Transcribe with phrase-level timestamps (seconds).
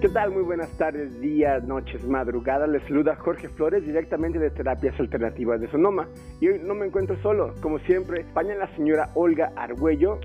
[0.00, 0.30] ¿Qué tal?
[0.30, 2.68] Muy buenas tardes, días, noches, madrugadas.
[2.68, 6.06] Les saluda Jorge Flores directamente de Terapias Alternativas de Sonoma.
[6.40, 10.20] Y hoy no me encuentro solo, como siempre, acompaña la señora Olga Argüello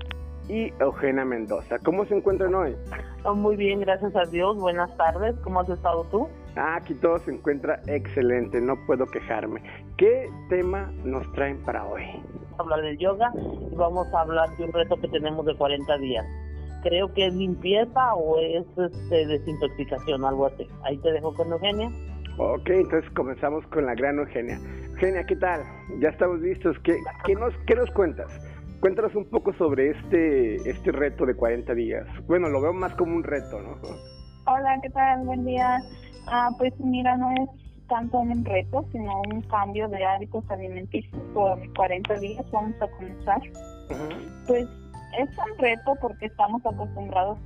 [0.48, 1.80] y Eugenia Mendoza.
[1.80, 2.76] ¿Cómo se encuentran hoy?
[3.24, 4.56] Oh, muy bien, gracias a Dios.
[4.58, 5.34] Buenas tardes.
[5.42, 6.28] ¿Cómo has estado tú?
[6.54, 9.60] Ah, aquí todo se encuentra excelente, no puedo quejarme.
[9.96, 12.04] ¿Qué tema nos traen para hoy?
[12.12, 13.32] Vamos a hablar del yoga
[13.72, 16.24] y vamos a hablar de un reto que tenemos de 40 días
[16.84, 20.68] creo que es limpieza o es este, desintoxicación, algo así.
[20.84, 21.90] Ahí te dejo con Eugenia.
[22.38, 24.60] Ok, entonces comenzamos con la gran Eugenia.
[24.90, 25.62] Eugenia, ¿qué tal?
[26.00, 26.76] Ya estamos listos.
[26.84, 28.28] ¿Qué, qué, nos, qué nos cuentas?
[28.80, 32.06] Cuéntanos un poco sobre este, este reto de 40 días.
[32.26, 33.76] Bueno, lo veo más como un reto, ¿no?
[34.46, 35.24] Hola, ¿qué tal?
[35.24, 35.78] Buen día.
[36.26, 37.48] Ah, pues mira, no es
[37.88, 42.44] tanto un reto, sino un cambio de hábitos alimenticios por 40 días.
[42.52, 43.40] Vamos a comenzar.
[44.46, 44.66] Pues
[45.18, 47.38] es un reto porque estamos acostumbrados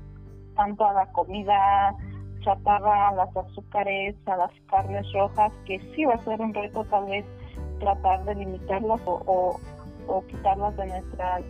[0.56, 1.94] tanto a la comida
[2.40, 6.84] chatarra, a las azúcares, a las carnes rojas, que sí va a ser un reto
[6.84, 7.24] tal vez
[7.80, 9.60] tratar de limitarlas o,
[10.06, 11.40] o, quitarlas de nuestra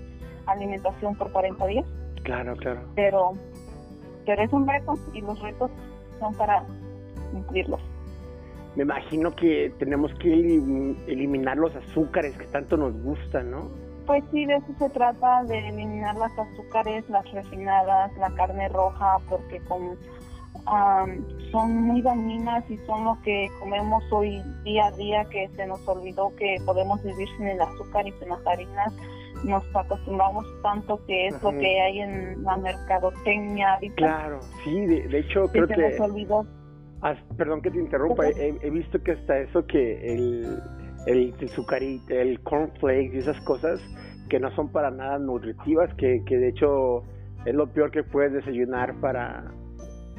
[0.47, 1.87] alimentación por 40 días.
[2.23, 2.81] Claro, claro.
[2.95, 3.33] Pero,
[4.27, 5.71] pero es un reto y los retos
[6.21, 6.65] son para
[7.33, 7.81] cumplirlos.
[8.77, 10.33] Me imagino que tenemos que
[11.07, 13.88] eliminar los azúcares que tanto nos gustan, ¿no?
[14.09, 19.19] Pues sí, de eso se trata, de eliminar las azúcares, las refinadas, la carne roja,
[19.29, 19.99] porque con,
[21.53, 25.87] son muy dañinas y son lo que comemos hoy día a día, que se nos
[25.87, 28.95] olvidó que podemos vivir sin el azúcar y sin las harinas.
[29.45, 33.79] Nos acostumbramos tanto que es lo que hay en la mercadotecnia.
[33.97, 35.99] Claro, sí, de, hecho creo se que...
[35.99, 36.47] Nos olvidó.
[37.37, 40.63] perdón que te interrumpa, he, visto que hasta eso que el
[41.07, 43.81] el, el el cornflakes y esas cosas
[44.29, 47.03] que no son para nada nutritivas, que, que de hecho
[47.45, 49.45] es lo peor que puedes desayunar para,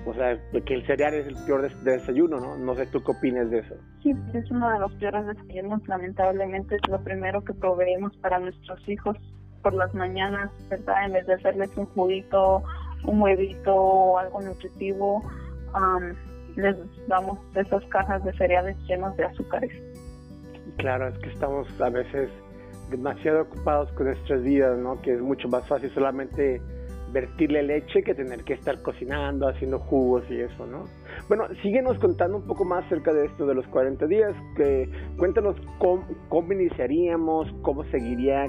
[0.06, 2.58] o sea, que el cereal es el peor desayuno, ¿no?
[2.58, 3.76] No sé tú qué opinas de eso.
[4.02, 8.88] Sí, es uno de los peores desayunos, lamentablemente es lo primero que proveemos para nuestros
[8.88, 9.18] hijos
[9.62, 11.06] por las mañanas, ¿verdad?
[11.06, 12.64] En vez de hacerles un juguito,
[13.06, 15.22] un huevito o algo nutritivo,
[16.56, 16.76] les
[17.08, 19.72] damos esas cajas de cereales llenos de azúcares.
[20.78, 22.30] Claro, es que estamos a veces
[22.90, 25.02] demasiado ocupados con nuestras vidas, ¿no?
[25.02, 26.62] Que es mucho más fácil solamente
[27.12, 30.84] vertirle leche que tener que estar cocinando, haciendo jugos y eso, ¿no?
[31.28, 35.56] Bueno, síguenos contando un poco más acerca de esto de los 40 días, que cuéntanos
[35.80, 38.46] cómo, iniciaríamos, cómo seguiría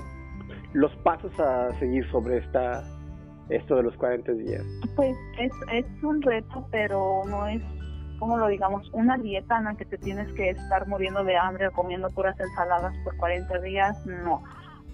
[0.73, 2.83] los pasos a seguir sobre esta
[3.49, 4.65] esto de los 40 días.
[4.95, 7.61] Pues es, es un reto, pero no es
[8.21, 11.69] como lo digamos, una dieta en la que te tienes que estar muriendo de hambre
[11.69, 14.45] o comiendo puras ensaladas por 40 días, no.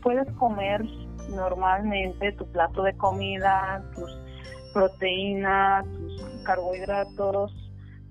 [0.00, 0.82] Puedes comer
[1.30, 4.16] normalmente tu plato de comida, tus
[4.72, 7.52] proteínas, tus carbohidratos,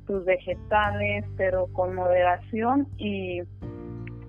[0.06, 3.42] tus vegetales, pero con moderación y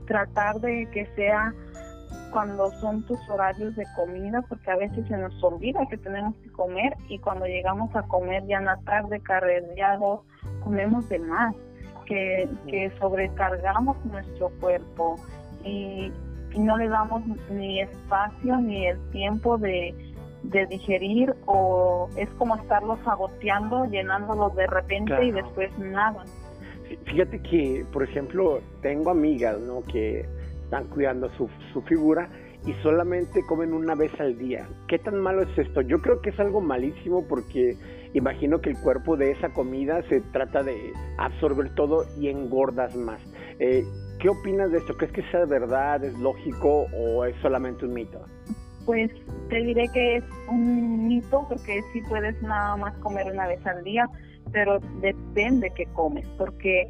[0.07, 1.53] tratar de que sea
[2.31, 6.53] cuando son tus horarios de comida, porque a veces se nos olvida que tenemos que
[6.53, 10.21] comer y cuando llegamos a comer ya en la tarde carreteados
[10.67, 11.55] comemos de más,
[12.07, 15.15] que, que sobrecargamos nuestro cuerpo
[15.65, 16.13] y,
[16.57, 19.95] no le damos ni espacio ni el tiempo de,
[20.71, 26.25] digerir o es como estarlo saboteando, llenándolo de repente y después nada.
[27.05, 29.83] Fíjate que, por ejemplo, tengo amigas, ¿no?
[29.83, 30.25] Que
[30.65, 32.31] están cuidando su, su figura
[32.65, 34.67] y solamente comen una vez al día.
[34.89, 35.83] ¿Qué tan malo es esto?
[35.83, 37.77] Yo creo que es algo malísimo porque
[38.17, 43.21] imagino que el cuerpo de esa comida se trata de absorber todo y engordas más.
[43.59, 43.85] Eh,
[44.19, 44.97] ¿Qué opinas de esto?
[44.97, 48.25] ¿Crees que sea verdad, es lógico o es solamente un mito?
[48.87, 49.11] Pues
[49.51, 53.85] te diré que es un mito porque sí puedes nada más comer una vez al
[53.85, 54.09] día,
[54.51, 56.89] pero depende qué comes, porque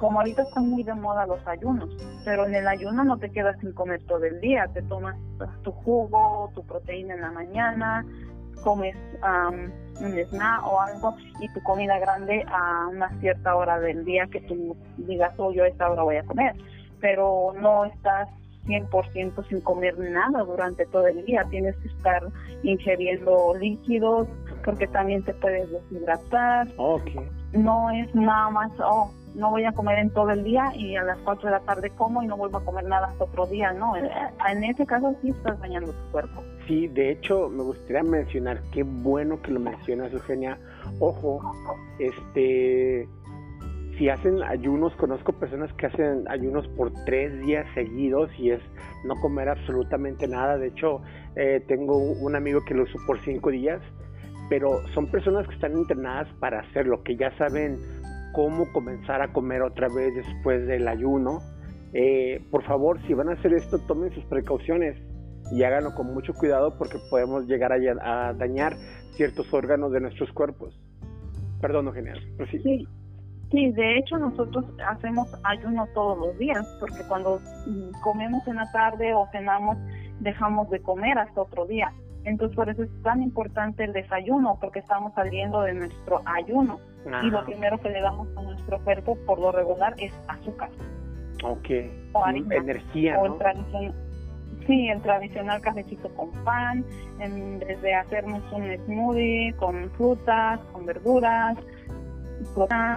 [0.00, 1.88] como ahorita están muy de moda los ayunos,
[2.24, 5.16] pero en el ayuno no te quedas sin comer todo el día, te tomas
[5.62, 8.04] tu jugo, tu proteína en la mañana,
[8.62, 8.96] comes
[10.00, 14.40] un snack o algo y tu comida grande a una cierta hora del día que
[14.42, 16.54] tú digas, oh, yo a esta hora voy a comer,
[17.00, 18.28] pero no estás
[18.66, 22.22] 100% sin comer nada durante todo el día, tienes que estar
[22.62, 24.28] ingiriendo líquidos
[24.64, 26.68] porque también te puedes deshidratar.
[27.52, 31.02] No es nada más, oh, no voy a comer en todo el día y a
[31.02, 33.72] las 4 de la tarde como y no vuelvo a comer nada hasta otro día,
[33.72, 33.94] ¿no?
[33.96, 36.42] En ese caso sí estás dañando tu cuerpo.
[36.68, 40.58] Sí, de hecho me gustaría mencionar, qué bueno que lo mencionas Eugenia,
[41.00, 41.40] ojo,
[41.98, 43.08] este,
[43.96, 48.60] si hacen ayunos, conozco personas que hacen ayunos por tres días seguidos y es
[49.04, 51.00] no comer absolutamente nada, de hecho
[51.36, 53.80] eh, tengo un amigo que lo hizo por cinco días
[54.48, 57.76] pero son personas que están entrenadas para hacerlo, que ya saben
[58.32, 61.40] cómo comenzar a comer otra vez después del ayuno.
[61.92, 64.96] Eh, por favor, si van a hacer esto, tomen sus precauciones
[65.50, 68.76] y háganlo con mucho cuidado porque podemos llegar a, dañar
[69.12, 70.78] ciertos órganos de nuestros cuerpos.
[71.60, 72.20] Perdón, genial.
[72.50, 72.86] Sí.
[73.50, 77.40] sí, de hecho nosotros hacemos ayuno todos los días porque cuando
[78.02, 79.76] comemos en la tarde o cenamos
[80.20, 81.92] dejamos de comer hasta otro día.
[82.24, 86.78] Entonces por eso es tan importante el desayuno porque estamos saliendo de nuestro ayuno
[87.22, 90.70] y lo primero que le damos a nuestro cuerpo por lo regular es azúcar.
[91.44, 91.68] Ok.
[92.12, 93.18] O energía.
[93.18, 93.38] O
[94.68, 96.84] Sí, el tradicional cafecito con pan,
[97.20, 101.56] en vez de hacernos un smoothie con frutas, con verduras,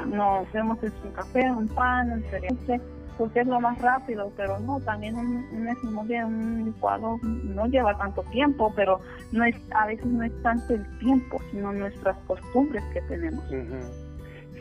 [0.07, 2.81] nos hacemos un café, un pan, un cereal,
[3.17, 7.97] porque es lo más rápido, pero no, también un, un smoothie, un licuado no lleva
[7.97, 8.99] tanto tiempo, pero
[9.31, 13.45] no es a veces no es tanto el tiempo, sino nuestras costumbres que tenemos.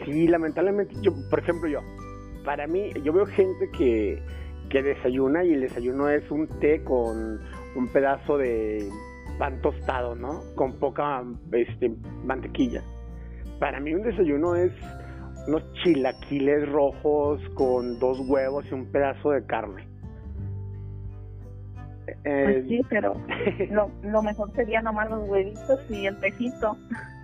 [0.04, 1.80] Sí, lamentablemente, yo, por ejemplo, yo,
[2.44, 4.22] para mí, yo veo gente que
[4.70, 7.40] que desayuna y el desayuno es un té con
[7.74, 8.88] un pedazo de
[9.38, 10.40] pan tostado, ¿no?
[10.54, 11.22] Con poca
[11.52, 11.90] este,
[12.24, 12.82] mantequilla.
[13.58, 14.72] Para mí un desayuno es
[15.48, 19.86] unos chilaquiles rojos con dos huevos y un pedazo de carne.
[22.22, 23.14] Pues sí, pero
[23.70, 26.76] lo, lo, mejor sería nomás los huevitos y el tejito.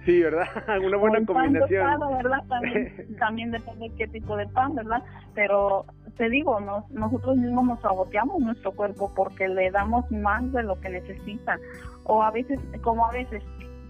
[0.07, 0.47] Sí, ¿verdad?
[0.87, 1.85] Una buena combinación.
[1.85, 2.45] Pan tostado, ¿verdad?
[2.49, 5.03] También, también depende de qué tipo de pan, ¿verdad?
[5.35, 5.85] Pero
[6.17, 10.81] te digo, nos, nosotros mismos nos saboteamos nuestro cuerpo porque le damos más de lo
[10.81, 11.59] que necesita.
[12.05, 13.43] O a veces, como a veces,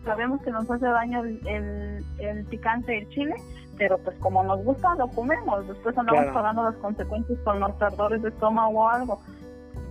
[0.04, 3.34] sabemos que nos hace daño el, el, picante el chile,
[3.76, 5.68] pero pues como nos gusta lo comemos.
[5.68, 9.20] Después andamos pagando las consecuencias con los ardores de estómago o algo.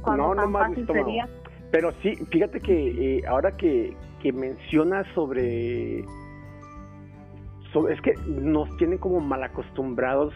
[0.08, 1.30] no, no más sería...
[1.76, 9.20] Pero sí, fíjate que eh, ahora que, que mencionas sobre es que nos tienen como
[9.20, 10.34] mal acostumbrados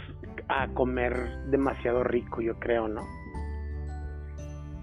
[0.49, 1.13] a comer
[1.49, 3.03] demasiado rico, yo creo, ¿no?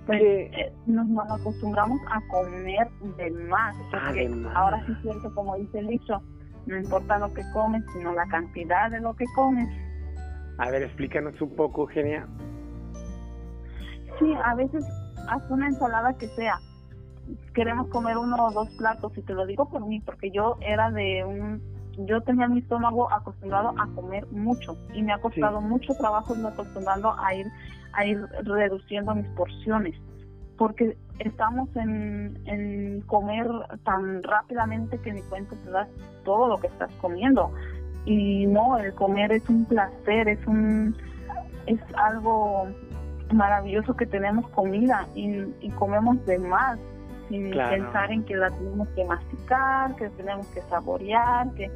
[0.07, 2.89] Pues eh, nos mal acostumbramos a comer
[3.19, 6.23] de más, ah, porque ahora sí es cierto, como dice el dicho,
[6.65, 9.69] no importa lo que comes, sino la cantidad de lo que comes.
[10.57, 12.27] A ver, explícanos un poco, Eugenia.
[14.19, 14.83] Sí, a veces
[15.29, 16.61] haz una ensalada que sea.
[17.55, 20.91] Queremos comer uno o dos platos, y te lo digo por mí, porque yo era
[20.91, 25.95] de un yo tenía mi estómago acostumbrado a comer mucho y me ha costado mucho
[25.95, 27.47] trabajo me acostumbrando a ir
[27.95, 29.95] a ir reduciendo mis porciones
[30.59, 33.49] porque estamos en, en comer
[33.85, 35.89] tan rápidamente que ni cuenta te das
[36.25, 37.51] todo lo que estás comiendo
[38.05, 40.95] y no el comer es un placer es un
[41.67, 42.69] es algo
[43.33, 46.79] maravilloso que tenemos comida y, y comemos de más
[47.29, 51.71] sin pensar en que la tenemos que masticar, que tenemos que saborear, que,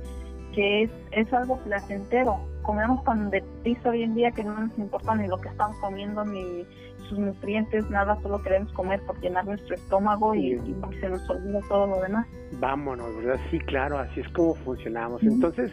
[0.54, 2.38] que es, es algo placentero.
[2.62, 6.24] Comemos tan deprisa hoy en día que no nos importa ni lo que estamos comiendo,
[6.24, 6.64] ni
[7.08, 10.56] sus nutrientes, nada, solo queremos comer por llenar nuestro estómago y,
[11.00, 12.26] se nos olvida todo lo demás.
[12.60, 13.40] Vámonos, ¿verdad?
[13.50, 15.22] Sí, claro, así es como funcionamos.
[15.22, 15.72] Entonces,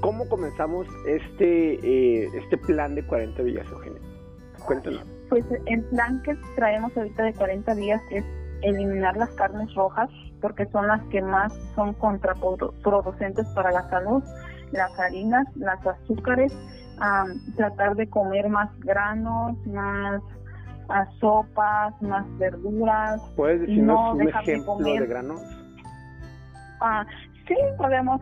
[0.00, 4.11] ¿cómo comenzamos este, eh, este plan de 40 días, Eugenia?
[5.28, 8.24] Pues el plan que traemos ahorita de 40 días es
[8.62, 10.08] eliminar las carnes rojas
[10.40, 14.22] porque son las que más son contraproducentes para la salud,
[14.72, 16.52] las harinas, las azúcares,
[17.56, 20.20] tratar de comer más granos, más
[21.20, 23.20] sopas, más verduras.
[23.36, 25.40] ¿Puedes decirnos un ejemplo de, granos?
[26.80, 27.06] Ah,
[27.46, 28.20] sí, podemos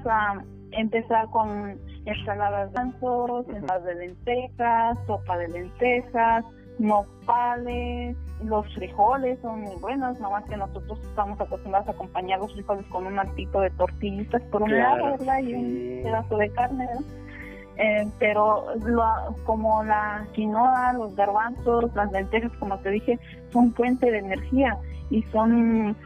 [0.73, 1.79] empezar con
[2.11, 6.45] ensaladas de gansos, ensaladas de lentejas, sopa de lentejas,
[6.79, 12.87] nopales, los frijoles son muy buenos, más que nosotros estamos acostumbrados a acompañar los frijoles
[12.87, 15.41] con un altito de tortillitas por un lado, ¿verdad?
[15.41, 17.03] Y un pedazo de carne, ¿verdad?
[17.77, 18.67] Eh, pero
[19.45, 23.19] como la quinoa, los garbanzos, las lentejas, como te dije,
[23.51, 24.77] son fuente de energía
[25.09, 25.97] y son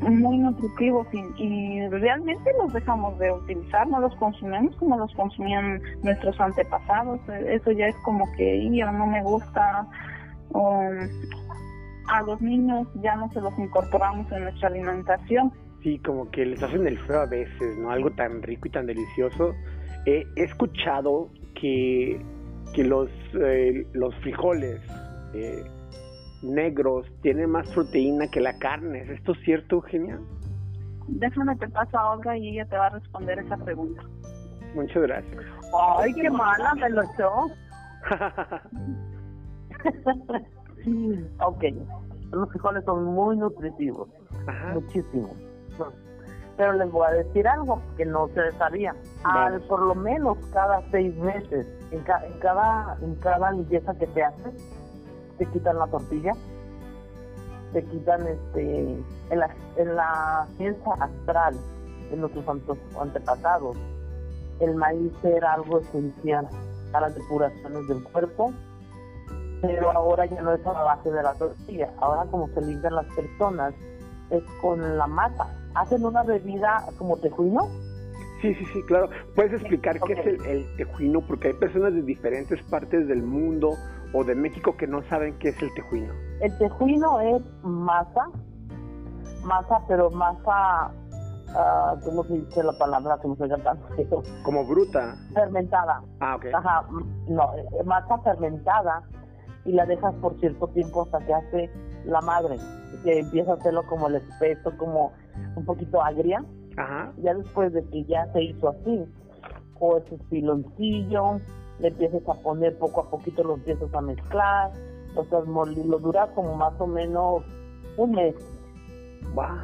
[0.00, 6.40] muy nutritivos y, realmente los dejamos de utilizar, no los consumimos como los consumían nuestros
[6.40, 7.20] antepasados.
[7.28, 9.86] Eso ya es como que yo no me gusta.
[10.52, 15.52] a los niños ya no se los incorporamos en nuestra alimentación.
[15.82, 17.90] Sí, como que les hacen el feo a veces, ¿no?
[17.90, 19.54] Algo tan rico y tan delicioso.
[20.06, 22.20] he escuchado que,
[22.74, 24.80] que los, eh, los frijoles
[25.34, 25.64] eh,
[26.42, 29.02] negros tienen más proteína que la carne.
[29.02, 30.18] ¿Es esto cierto, Eugenia?
[31.08, 34.02] Déjame te paso a Olga y ella te va a responder esa pregunta.
[34.74, 35.44] Muchas gracias.
[35.98, 37.46] Ay, qué mala me lo echó.
[41.44, 41.64] ok,
[42.32, 44.08] los frijoles son muy nutritivos,
[44.72, 45.34] muchísimo.
[46.56, 48.94] Pero les voy a decir algo que no se sabía.
[49.24, 54.22] Al, por lo menos cada seis meses, en, en, cada, en cada limpieza que te
[54.22, 54.79] haces,
[55.40, 56.32] te quitan la tortilla,
[57.72, 61.56] te quitan este en la, en la ciencia astral
[62.10, 62.44] de nuestros
[63.00, 63.78] antepasados.
[64.60, 66.46] El maíz era algo esencial
[66.92, 68.52] para las depuraciones del cuerpo,
[69.62, 71.90] pero ahora ya no es a la base de la tortilla.
[72.00, 73.72] Ahora como se limpian las personas
[74.28, 75.46] es con la mata.
[75.74, 77.66] Hacen una bebida como tejuino.
[78.42, 79.08] Sí, sí, sí, claro.
[79.34, 81.22] ¿Puedes explicar qué es el, el, tejuino?
[81.22, 83.70] Porque hay personas de diferentes partes del mundo
[84.12, 86.12] o de México que no saben qué es el tejuino.
[86.40, 88.28] El tejuino es masa,
[89.44, 90.90] masa, pero masa,
[91.48, 93.18] uh, ¿cómo se dice la palabra?
[93.22, 93.76] ¿Cómo se llama?
[94.42, 95.16] Como bruta.
[95.34, 96.02] Fermentada.
[96.20, 96.46] Ah, ok.
[96.54, 96.86] Ajá,
[97.28, 97.52] no,
[97.84, 99.02] masa fermentada
[99.64, 101.70] y la dejas por cierto tiempo hasta que hace
[102.04, 102.56] la madre,
[103.04, 105.12] que empieza a hacerlo como el espeso, como
[105.56, 106.44] un poquito agria.
[106.76, 107.12] Ajá.
[107.18, 109.04] Ya después de que ya se hizo así,
[109.78, 111.40] o ese piloncillo,
[111.80, 114.70] le empiezas a poner poco a poquito, lo empiezas a mezclar,
[115.16, 117.42] o sea, lo dura como más o menos
[117.96, 118.34] un mes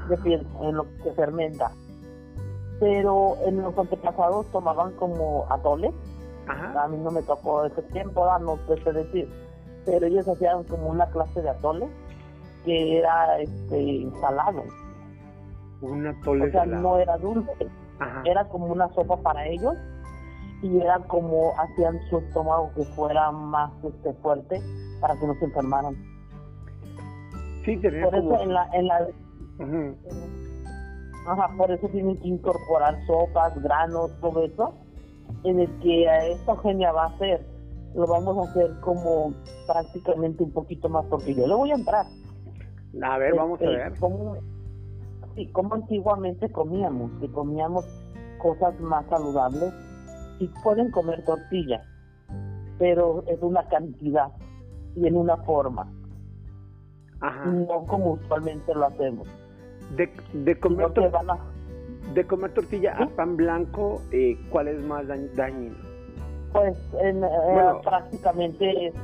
[0.08, 1.70] de en lo que fermenta.
[2.80, 5.92] Pero en los antepasados tomaban como atole.
[6.48, 9.28] A mí no me tocó ese tiempo, no sé decir.
[9.84, 11.88] Pero ellos hacían como una clase de atole
[12.64, 14.62] que era este salado.
[15.80, 17.50] Un atole O sea, no era dulce.
[18.24, 19.74] Era como una sopa para ellos
[20.62, 24.60] y era como hacían su estómago que fuera más este, fuerte
[25.00, 25.94] para que no se enfermaran.
[27.64, 29.08] Sí, Por eso en la, en la
[31.26, 34.74] Ajá, por eso tienen que incorporar sopas, granos, todo eso,
[35.42, 37.44] en el que a esta genia va a ser,
[37.94, 39.32] lo vamos a hacer como
[39.66, 42.06] prácticamente un poquito más, porque yo le voy a entrar.
[43.02, 43.98] A ver, vamos a Este, ver.
[43.98, 44.36] Como,
[45.34, 47.84] sí, como antiguamente comíamos, que comíamos
[48.38, 49.74] cosas más saludables,
[50.38, 51.82] y pueden comer tortillas,
[52.78, 54.28] pero es una cantidad
[54.94, 55.90] y en una forma,
[57.20, 57.46] Ajá.
[57.50, 59.28] no como usualmente lo hacemos.
[59.96, 61.38] De, de, comer, tor- van a-
[62.12, 63.02] de comer tortilla ¿Sí?
[63.04, 65.76] a pan blanco, eh, ¿cuál es más dañ- dañino?
[66.52, 67.80] Pues en, eh, Bueno.
[67.82, 68.94] prácticamente es,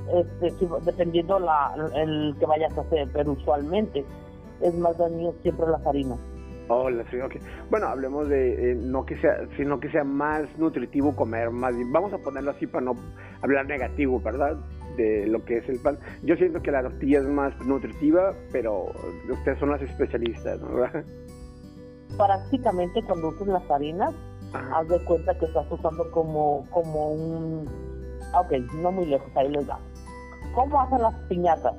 [0.84, 4.04] dependiendo la, el que vayas a hacer, pero usualmente
[4.60, 6.18] es más dañino siempre las harinas.
[6.68, 7.36] Oh, la sí, ok.
[7.70, 11.74] Bueno, hablemos de eh, no que sea, sino que sea más nutritivo comer, más.
[11.90, 12.96] Vamos a ponerlo así para no
[13.42, 14.56] hablar negativo, ¿verdad?
[14.96, 15.98] De lo que es el pan.
[16.22, 18.86] Yo siento que la tortilla es más nutritiva, pero
[19.30, 20.74] ustedes son las especialistas, ¿no?
[20.74, 21.04] ¿verdad?
[22.16, 24.14] Prácticamente cuando usas las harinas,
[24.52, 24.78] Ajá.
[24.78, 27.66] haz de cuenta que estás usando como, como un...
[28.34, 29.78] Ok, no muy lejos, ahí les da.
[30.54, 31.74] ¿Cómo hacen las piñatas?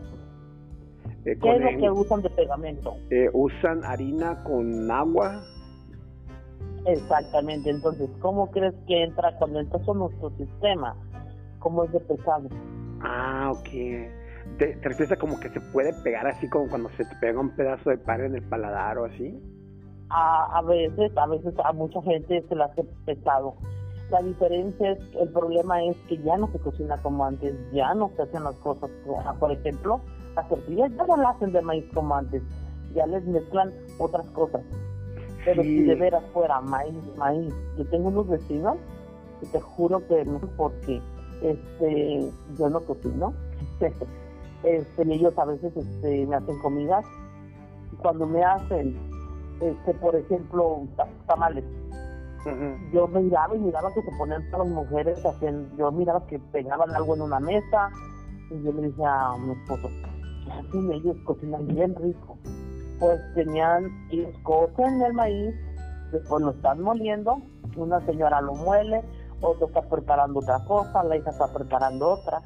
[1.25, 2.93] Eh, ¿Qué es lo que usan de pegamento?
[3.09, 5.41] eh, usan harina con agua.
[6.85, 10.95] Exactamente, entonces, ¿cómo crees que entra cuando entras en nuestro sistema?
[11.59, 12.49] ¿Cómo es de pesado?
[13.01, 13.69] Ah, ok.
[14.57, 17.39] ¿Te, te refieres a como que se puede pegar así como cuando se te pega
[17.39, 19.39] un pedazo de pan en el paladar o así?
[20.15, 23.55] a, a veces, a veces a mucha gente se le hace pesado.
[24.11, 28.11] La diferencia es, el problema es que ya no se cocina como antes, ya no
[28.15, 28.91] se hacen las cosas.
[29.05, 30.01] como- Por ejemplo,
[30.35, 32.41] las tortillas ya no las hacen de maíz como antes,
[32.95, 34.61] ya les mezclan otras cosas.
[35.45, 35.69] Pero Sí.
[35.77, 38.77] si de veras fuera maíz, maíz, yo tengo unos vecinos
[39.41, 41.01] y te juro que no porque
[41.41, 43.33] este yo no cocino
[44.63, 47.05] este, ellos a veces este, me hacen comidas
[47.91, 48.95] y cuando me hacen
[49.59, 51.65] este por ejemplo ta- tamales
[52.45, 52.91] Ujú.
[52.93, 56.89] yo miraba y miraba que se ponían todas las mujeres haciendo yo miraba que pegaban
[56.95, 57.89] algo en una mesa
[58.49, 59.89] y yo le dije a mi esposo
[60.45, 62.37] ¿qué hacen ellos cocinan bien rico
[62.99, 65.53] pues tenían ellos cocen el maíz
[66.11, 67.41] después lo están moliendo
[67.75, 69.01] una señora lo muele
[69.41, 72.41] otro está preparando otra cosa la hija está preparando otra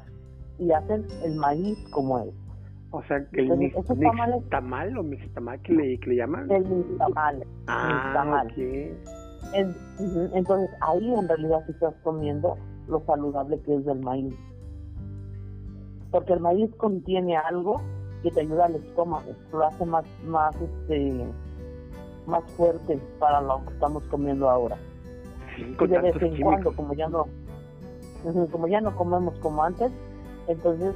[0.58, 2.34] y hacen el maíz como es
[2.90, 6.50] O sea, que el mix, tamales- nixtamal o mixtamal que le, que le llaman.
[6.50, 8.44] el nixtamal ah.
[9.54, 9.74] En-
[10.34, 12.56] Entonces ahí en realidad sí estás comiendo
[12.88, 14.34] lo saludable que es del maíz.
[16.10, 17.80] Porque el maíz contiene algo
[18.22, 21.24] que te ayuda al estómago, lo hace más, más, este,
[22.26, 24.76] más fuerte para lo que estamos comiendo ahora.
[25.56, 26.42] Sí, Y de vez en químicos.
[26.42, 27.26] cuando, como ya no,
[28.50, 29.92] como ya no comemos como antes,
[30.48, 30.94] entonces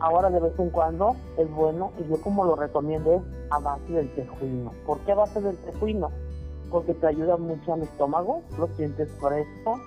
[0.00, 3.92] ahora de vez en cuando es bueno y yo como lo recomiendo es a base
[3.92, 4.72] del tejuino.
[4.86, 6.10] ¿Por qué a base del tejuino?
[6.70, 9.80] Porque te ayuda mucho al estómago, lo sientes fresco,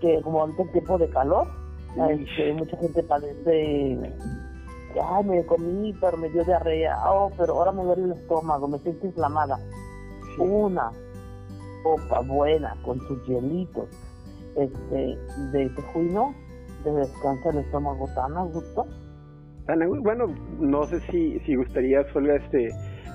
[0.00, 1.46] que como ahorita es tiempo de calor,
[1.96, 3.98] este, mucha gente padece,
[5.02, 8.78] ay, me comí, pero me dio diarrea, oh, pero ahora me duele el estómago, me
[8.78, 9.58] siento inflamada.
[10.36, 10.42] Sí.
[10.42, 10.90] Una,
[11.82, 13.88] sopa buena con sus hielitos
[14.56, 15.18] este,
[15.52, 16.34] de tejuino,
[16.84, 18.86] de descansa el estómago tan a gusto.
[20.02, 20.26] bueno,
[20.58, 22.68] no sé si, si gustaría, solo este,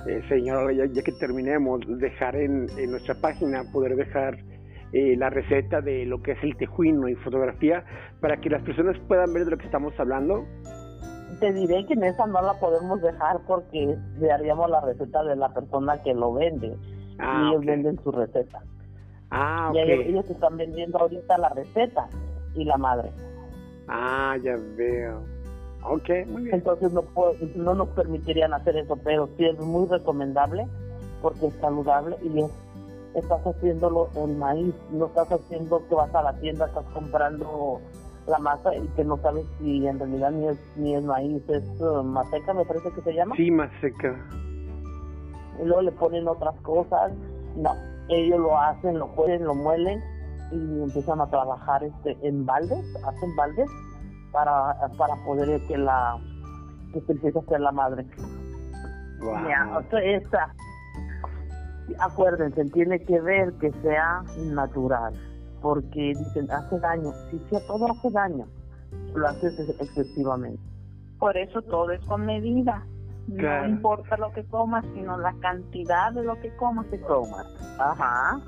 [0.06, 4.38] eh, señor, ya, que terminemos, dejar en, en nuestra página, poder dejar
[4.92, 7.84] eh, la receta de lo que es el tejuino y fotografía
[8.20, 10.46] para que las personas puedan ver de lo que estamos hablando.
[11.40, 15.36] Te diré que en esa no la podemos dejar porque le haríamos la receta de
[15.36, 16.74] la persona que lo vende
[17.18, 18.62] ah, y ellos venden su receta.
[19.30, 22.08] Ah, Y ellos, están vendiendo ahorita la receta
[22.54, 23.10] y la madre.
[23.88, 25.22] Ah, ya veo.
[25.84, 26.56] Ok, muy bien.
[26.56, 27.04] Entonces no,
[27.56, 30.66] no nos permitirían hacer eso, pero sí es muy recomendable
[31.22, 32.50] porque es saludable y es,
[33.14, 37.80] estás haciéndolo en maíz, no estás haciendo que vas a la tienda, estás comprando
[38.26, 41.64] la masa y que no sabes si en realidad ni es, ni es maíz, es
[41.80, 43.34] uh, maseca, me parece que se llama.
[43.36, 44.14] Sí, maseca.
[45.60, 47.12] Y luego le ponen otras cosas.
[47.56, 47.70] No,
[48.08, 50.02] ellos lo hacen, lo pueden, lo muelen
[50.52, 53.70] y empiezan a trabajar este en baldes, hacen baldes
[54.32, 56.18] para, para poder que la
[56.92, 58.06] que se empiece a hacer la madre.
[59.20, 59.98] Wow.
[60.02, 60.54] esta,
[61.98, 65.14] acuérdense, tiene que ver que sea natural,
[65.60, 68.46] porque dicen hace daño, si sea todo hace daño,
[69.14, 70.62] lo haces excesivamente.
[71.18, 72.84] Por eso todo es con medida.
[73.26, 77.46] No importa lo que comas, sino la cantidad de lo que comas y comas.
[77.78, 78.40] Ajá.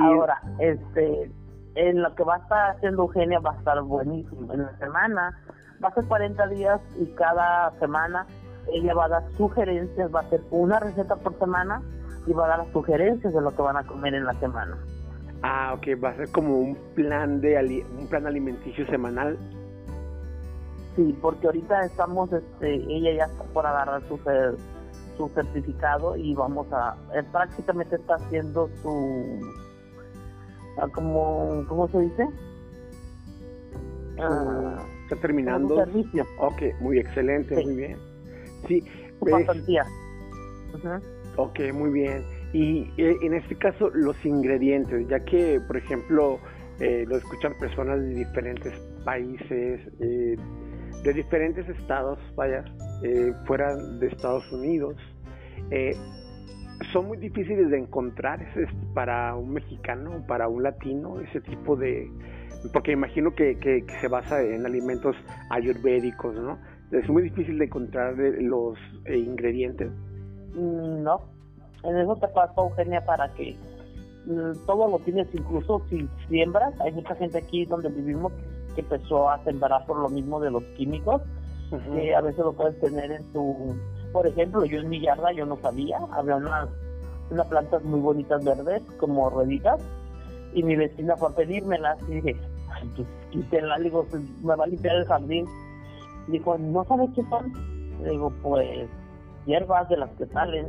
[0.00, 1.30] Ahora, este,
[1.74, 4.52] en lo que va a estar haciendo Eugenia va a estar buenísimo.
[4.52, 5.36] En la semana
[5.82, 8.26] va a ser 40 días y cada semana
[8.72, 11.82] ella va a dar sugerencias, va a hacer una receta por semana
[12.26, 14.78] y va a dar las sugerencias de lo que van a comer en la semana.
[15.42, 19.36] Ah, ok, va a ser como un plan de un plan alimenticio semanal.
[20.96, 24.18] Sí, porque ahorita estamos, este, ella ya está por agarrar su,
[25.16, 26.96] su certificado y vamos a,
[27.32, 29.40] prácticamente está haciendo su,
[30.78, 32.28] ah, como, ¿cómo se dice?
[34.20, 35.76] Ah, está terminando.
[35.76, 36.24] servicio.
[36.38, 38.13] Ok, muy excelente, muy bien.
[38.66, 38.82] Sí.
[39.18, 39.84] Su pasantía.
[41.36, 42.22] Ok, muy bien.
[42.52, 46.38] Y eh, en este caso, los ingredientes, ya que, por ejemplo,
[46.80, 48.72] eh, lo escuchan personas de diferentes
[49.04, 50.36] países, eh,
[51.04, 52.64] de diferentes estados, vaya,
[53.02, 54.96] eh, fuera de Estados Unidos,
[55.70, 55.94] eh,
[56.92, 62.10] son muy difíciles de encontrar ese, para un mexicano, para un latino, ese tipo de...
[62.72, 65.14] Porque imagino que, que, se basa en alimentos
[65.50, 66.58] ayurvédicos, ¿no?
[66.90, 69.90] Es muy difícil de encontrar los eh, ingredientes.
[70.54, 71.20] Mm, no,
[71.82, 73.56] en eso te pasó, Eugenia, para que
[74.26, 78.32] mm, todo lo tienes, incluso si siembras, hay mucha gente aquí donde vivimos
[78.74, 81.22] que empezó a sembrar por lo mismo de los químicos,
[81.92, 83.74] que a veces lo puedes tener en tu...
[84.12, 86.68] Por ejemplo, yo en mi yarda yo no sabía, había unas,
[87.30, 89.80] unas plantas muy bonitas verdes, como rueditas,
[90.52, 92.36] y mi vecina fue a pedírmelas y dije,
[92.94, 95.46] pues quítenla, digo, pues, me va a limpiar el jardín.
[96.28, 97.52] Dijo, ¿no sabes qué son?
[98.02, 98.88] Le digo, pues
[99.46, 100.68] hierbas de las que salen.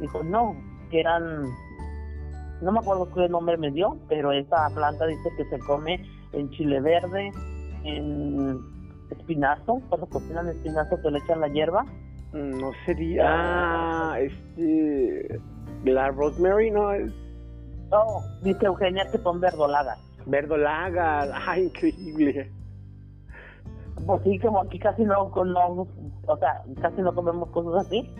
[0.00, 0.56] Dijo, no,
[0.90, 1.42] que eran,
[2.62, 6.00] no me acuerdo qué nombre me dio, pero esa planta dice que se come
[6.32, 7.30] en chile verde,
[7.84, 8.60] en
[9.10, 11.84] espinazo, cuando cocinan espinazo que le echan la hierba.
[12.32, 13.22] Mm, no sería.
[13.26, 15.40] Ah, este.
[15.84, 16.92] La rosemary, ¿no?
[16.92, 17.12] Es...
[17.90, 19.98] Oh, dice Eugenia que son verdolagas.
[20.26, 22.50] Verdolagas, ¡ay, increíble!
[24.06, 25.88] Pues sí, como aquí casi no, no,
[26.26, 28.10] o sea, casi no comemos cosas así.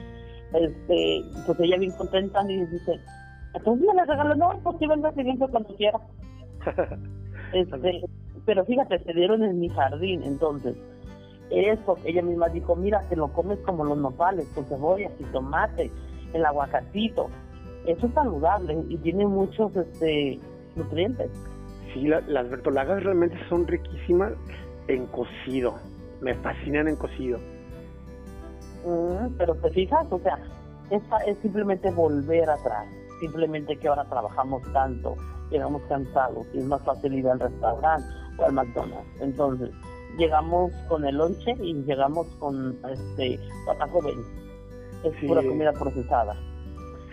[0.53, 3.01] Este, pues ella bien contenta y dice,
[3.55, 5.99] entonces me la regaló, no, pues sí, venga siguiente cuando quiera.
[7.53, 8.03] Este,
[8.47, 10.75] pero fíjate, se dieron en mi jardín, entonces,
[11.51, 15.91] eso, ella misma dijo, mira, te lo comes como los nopales, con cebollas y tomate,
[16.33, 17.29] el aguacatito.
[17.87, 20.41] Eso es saludable y tiene muchos este,
[20.75, 21.31] nutrientes.
[21.93, 24.33] Sí, las bertolagas realmente son riquísimas
[24.89, 25.75] en cocido.
[26.21, 27.39] Me fascinan en cocido.
[28.85, 30.39] Mm, pero te fijas, o sea,
[30.91, 32.87] es simplemente volver atrás.
[33.21, 35.17] Simplemente que ahora trabajamos tanto,
[35.51, 38.07] llegamos cansados y es más fácil ir al restaurante
[38.39, 39.09] o al McDonald's.
[39.21, 39.71] Entonces,
[40.19, 44.19] llegamos con el lonche y llegamos con este pata joven.
[45.05, 46.37] Es pura comida procesada.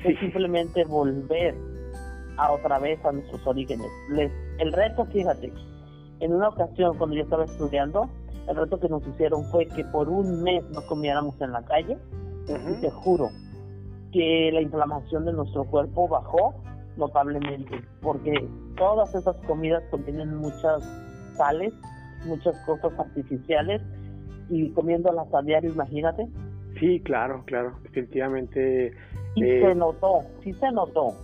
[0.03, 1.55] Es simplemente volver
[2.37, 3.87] a otra vez a nuestros orígenes.
[4.09, 5.53] Les, el reto, fíjate,
[6.21, 8.07] en una ocasión cuando yo estaba estudiando,
[8.47, 11.97] el reto que nos hicieron fue que por un mes no comiéramos en la calle.
[12.47, 13.29] Y te juro
[14.11, 16.53] que la inflamación de nuestro cuerpo bajó
[16.97, 18.33] notablemente, porque
[18.75, 20.83] todas esas comidas contienen muchas
[21.35, 21.73] sales,
[22.25, 23.81] muchas cosas artificiales
[24.49, 26.27] y comiéndolas a diario, imagínate.
[26.79, 28.93] Sí, claro, claro, definitivamente.
[29.35, 31.15] Y eh, se notó, sí se notó.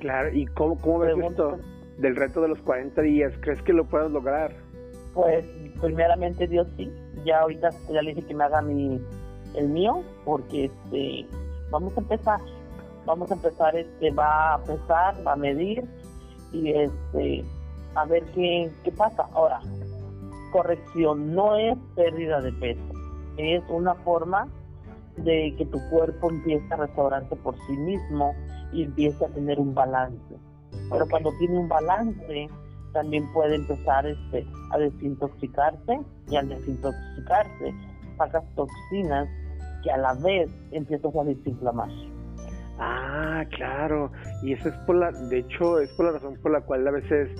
[0.00, 1.58] Claro, ¿y cómo, cómo ves esto
[1.98, 3.32] del reto de los 40 días?
[3.40, 4.54] ¿Crees que lo puedas lograr?
[5.14, 5.44] Pues
[5.80, 6.90] primeramente Dios sí,
[7.24, 9.00] ya ahorita ya le dije que me haga mi,
[9.54, 11.26] el mío, porque este,
[11.70, 12.40] vamos a empezar,
[13.04, 15.84] vamos a empezar, este, va a pesar, va a medir
[16.52, 17.44] y este,
[17.94, 19.28] a ver qué, qué pasa.
[19.32, 19.60] Ahora,
[20.50, 22.82] corrección, no es pérdida de peso,
[23.36, 24.48] es una forma
[25.16, 28.34] de que tu cuerpo empiece a restaurarse por sí mismo
[28.72, 30.36] y empiece a tener un balance.
[30.90, 32.48] Pero cuando tiene un balance,
[32.92, 37.74] también puede empezar este, a desintoxicarse y al desintoxicarse
[38.18, 39.28] sacas toxinas
[39.82, 41.88] que a la vez empiezas a desinflamar.
[42.78, 44.10] Ah, claro.
[44.42, 46.90] Y eso es por la, de hecho, es por la razón por la cual a
[46.90, 47.30] veces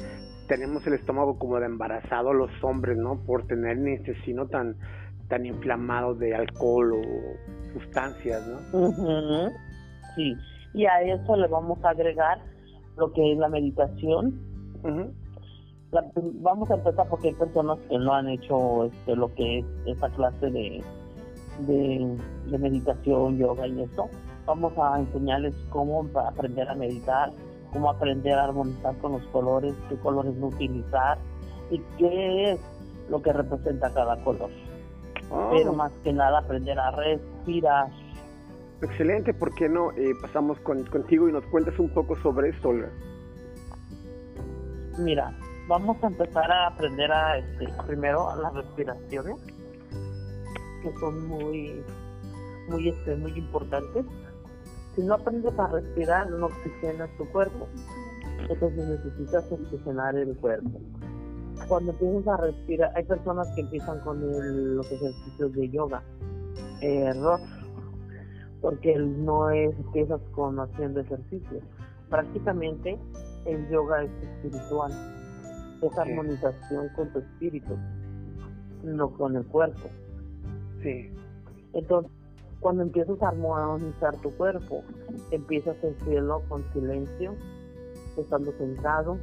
[0.49, 3.17] tenemos el estómago como de embarazado los hombres, ¿no?
[3.25, 4.77] Por tener el intestino tan,
[5.29, 7.03] tan inflamado de alcohol o
[7.73, 9.49] sustancias, ¿no?
[10.15, 10.37] Sí.
[10.75, 12.39] Y a eso le vamos a agregar
[12.97, 14.41] lo que es la meditación.
[16.41, 20.09] vamos a empezar porque hay personas que no han hecho este, lo que es esa
[20.11, 20.83] clase de,
[21.61, 24.09] de, meditación, yoga y eso.
[24.47, 27.31] Vamos a enseñarles cómo aprender a meditar,
[27.73, 31.19] cómo aprender a armonizar con los colores, qué colores no utilizar
[31.71, 32.61] y qué es
[33.09, 34.51] lo que representa cada color.
[35.31, 35.51] Oh.
[35.53, 37.89] Pero más que nada aprender a respirar.
[38.83, 42.73] Excelente, ¿por qué no eh, pasamos con, contigo y nos cuentas un poco sobre esto,
[44.99, 45.33] Mira,
[45.69, 49.37] vamos a empezar a aprender a, este, primero, a las respiraciones,
[50.83, 51.83] que son muy,
[52.69, 54.05] muy, este, muy importantes.
[54.97, 57.69] Si no aprendes a respirar, no oxigenas tu cuerpo.
[58.51, 60.81] Entonces necesitas oxigenar el cuerpo.
[61.69, 66.03] Cuando empiezas a respirar, hay personas que empiezan con los ejercicios de yoga.
[66.81, 67.39] Error.
[68.63, 71.63] Porque no es empiezas con haciendo ejercicios.
[72.09, 72.99] Prácticamente
[73.45, 74.93] el yoga es espiritual,
[75.83, 77.77] es armonización con tu espíritu,
[78.85, 79.91] no con el cuerpo.
[80.81, 81.11] Sí.
[81.73, 82.13] Entonces,
[82.61, 84.85] cuando empiezas a armonizar tu cuerpo,
[85.33, 87.35] empiezas a cielo con silencio,
[88.17, 89.19] estando sentado,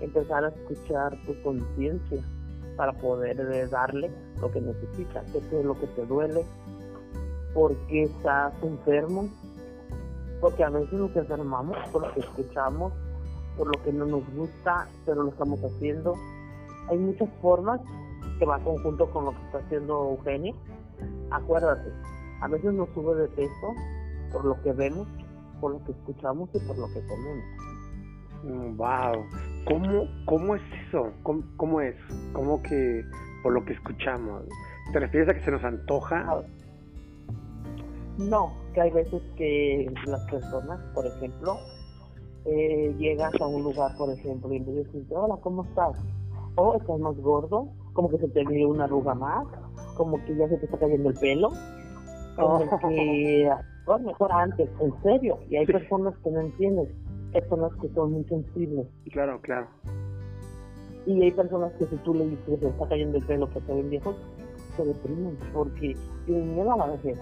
[0.00, 2.20] empezar a escuchar tu conciencia
[2.76, 6.44] para poder darle lo que necesitas, qué es lo que te duele,
[7.56, 9.30] por qué estás enfermo,
[10.42, 12.92] porque a veces nos enfermamos por lo que escuchamos,
[13.56, 16.12] por lo que no nos gusta, pero lo estamos haciendo.
[16.90, 17.80] Hay muchas formas
[18.38, 20.54] que va conjunto con lo que está haciendo Eugenia.
[21.30, 21.90] Acuérdate,
[22.42, 23.74] a veces nos sube de peso
[24.30, 25.08] por lo que vemos,
[25.58, 28.76] por lo que escuchamos y por lo que comemos.
[28.76, 31.10] Wow, mm, ¿cómo, cómo es eso?
[31.22, 31.96] ¿Cómo, ¿Cómo, es?
[32.34, 33.02] ¿Cómo que
[33.42, 34.42] por lo que escuchamos?
[34.92, 36.44] ¿Te refieres a que se nos antoja?
[38.18, 41.58] No, que hay veces que las personas, por ejemplo,
[42.46, 45.98] eh, llegas a un lugar, por ejemplo, y le dices, hola, ¿cómo estás?
[46.54, 49.46] O oh, estás más gordo, como que se te ve una arruga más,
[49.96, 51.50] como que ya se te está cayendo el pelo,
[52.36, 52.78] como oh.
[52.88, 53.50] que,
[53.86, 55.38] oh, mejor antes, en serio.
[55.50, 56.88] Y hay personas que no entienden,
[57.32, 58.86] personas que son muy sensibles.
[59.12, 59.66] Claro, claro.
[61.04, 63.60] Y hay personas que si tú le dices que se está cayendo el pelo, que
[63.60, 64.16] se ven viejos,
[64.76, 65.94] se deprimen porque
[66.26, 67.18] tienen miedo a la vejez.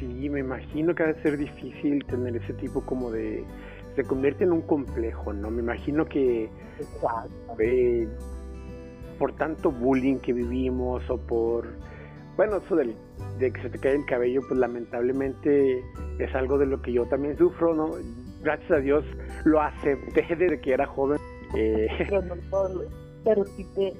[0.00, 3.44] Sí, me imagino que ha de ser difícil tener ese tipo como de...
[3.94, 5.50] Se convierte en un complejo, ¿no?
[5.50, 6.48] Me imagino que...
[7.58, 8.08] Eh,
[9.18, 11.68] por tanto bullying que vivimos o por...
[12.36, 12.96] Bueno, eso del,
[13.38, 15.84] de que se te cae el cabello, pues lamentablemente
[16.18, 17.90] es algo de lo que yo también sufro, ¿no?
[18.42, 19.04] Gracias a Dios
[19.44, 21.18] lo acepté desde que era joven.
[21.54, 21.88] Eh,
[23.24, 23.92] pero si te,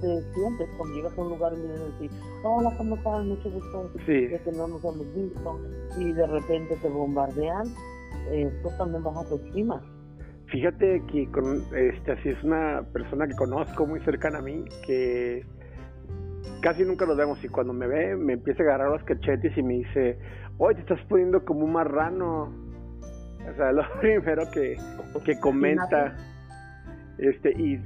[0.00, 2.10] te sientes cuando llegas a un lugar y me decir,
[2.42, 3.24] hola, ¿cómo estás?
[3.24, 4.28] Mucho gusto, sí.
[4.28, 5.60] que no nos hemos visto,
[5.98, 7.66] y de repente te bombardean,
[8.30, 9.82] esto también baja tu estima.
[10.46, 15.46] Fíjate que con, este, así es una persona que conozco muy cercana a mí, que
[16.60, 19.62] casi nunca nos vemos y cuando me ve me empieza a agarrar los cachetes y
[19.62, 20.18] me dice,
[20.58, 22.52] oye, te estás poniendo como un marrano.
[23.50, 24.76] O sea, lo primero que,
[25.24, 26.16] que comenta.
[27.18, 27.78] Este, y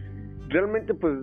[0.49, 1.15] realmente pues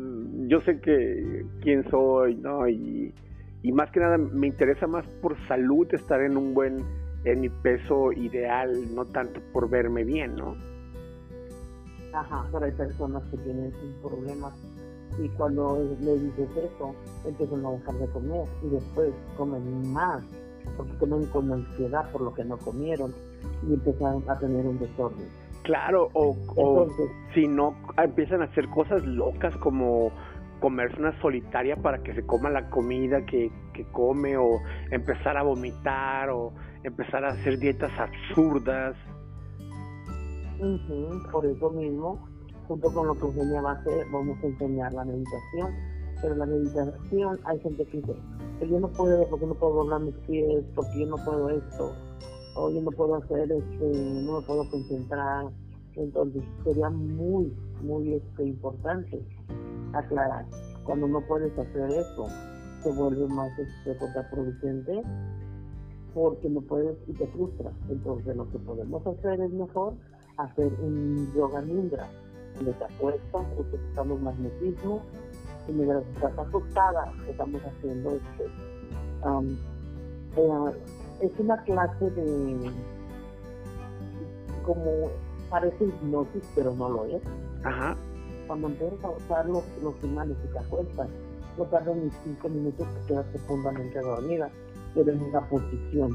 [0.48, 2.68] yo sé que quién soy, ¿no?
[2.68, 3.14] Y,
[3.62, 6.78] y más que nada me interesa más por salud estar en un buen,
[7.24, 10.56] en mi peso ideal, no tanto por verme bien, ¿no?
[12.14, 14.54] Ajá, pero hay personas que tienen problemas
[15.20, 20.24] y cuando le dices eso, empiezan a dejar de comer y después comen más
[20.78, 23.14] porque comen con ansiedad por lo que no comieron
[23.68, 25.28] y empiezan a tener un desorden.
[25.64, 26.88] Claro, o, o
[27.34, 30.12] si no, empiezan a hacer cosas locas como
[30.60, 35.44] comerse una solitaria para que se coma la comida que, que come o empezar a
[35.44, 38.96] vomitar o empezar a hacer dietas absurdas.
[41.32, 42.28] por eso mismo,
[42.68, 45.74] junto con lo que Eugenia va a hacer, vamos a enseñar la meditación.
[46.22, 48.16] Pero la meditación, hay gente que dice,
[48.62, 51.94] yo no puedo, porque no puedo doblar mis pies, porque yo no puedo esto,
[52.56, 55.46] o no puedo hacer este, no me puedo concentrar.
[55.96, 59.24] Entonces sería muy, muy este, importante
[59.94, 60.46] aclarar.
[60.84, 62.28] Cuando no puedes hacer eso,
[62.84, 65.02] se vuelve más este, contraproducente
[66.14, 67.72] porque no puedes y te frustra.
[67.90, 69.94] Entonces lo que podemos hacer es mejor
[70.38, 72.08] hacer un yoga nindra,
[72.56, 75.02] donde te acuestas, utilizamos magnetismo,
[75.68, 78.46] y mientras estás acostada, estamos haciendo este,
[80.36, 80.74] eh,
[81.22, 82.72] es una clase de
[84.64, 85.10] como
[85.50, 87.22] parece hipnosis, pero no lo es.
[87.64, 87.96] Ajá.
[88.48, 91.08] Cuando empiezas a usar los, los finales y te acuestas,
[91.58, 94.50] no tardan ni cinco minutos que quedas profundamente dormida,
[94.96, 96.12] pero en una posición.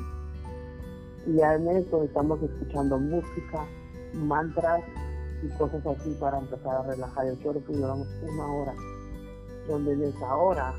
[1.27, 3.67] Y ya en eso estamos escuchando música,
[4.15, 4.83] mantras
[5.43, 8.75] y cosas así para empezar a relajar el cuerpo y llevamos una hora.
[9.69, 10.75] Donde en esa hora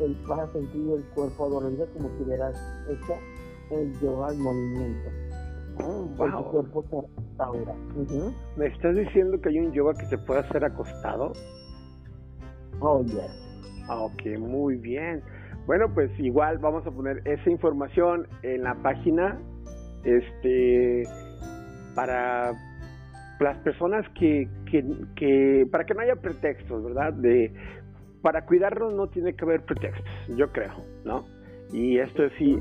[0.00, 2.56] el, vas a sentir el cuerpo dolorido como si hubieras
[2.88, 3.14] hecho
[3.70, 5.10] el yoga al movimiento.
[5.80, 7.74] Oh, El cuerpo se restaura.
[8.56, 11.32] ¿Me estás diciendo que hay un yoga que se puede hacer acostado?
[12.80, 13.84] Oh, yes.
[13.88, 15.22] Ah, ok, muy bien.
[15.66, 19.38] Bueno, pues igual vamos a poner esa información en la página
[20.04, 21.04] este
[21.94, 22.52] para
[23.40, 27.12] las personas que, que, que para que no haya pretextos, ¿verdad?
[27.12, 27.52] De
[28.22, 30.04] para cuidarnos no tiene que haber pretextos,
[30.36, 30.72] yo creo,
[31.04, 31.26] ¿no?
[31.72, 32.58] Y esto sí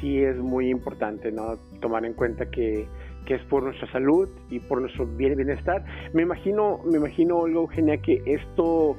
[0.00, 1.56] sí es muy importante, ¿no?
[1.80, 2.86] Tomar en cuenta que,
[3.26, 5.84] que es por nuestra salud y por nuestro bien bienestar.
[6.12, 8.96] Me imagino, me imagino, Olga Eugenia, que esto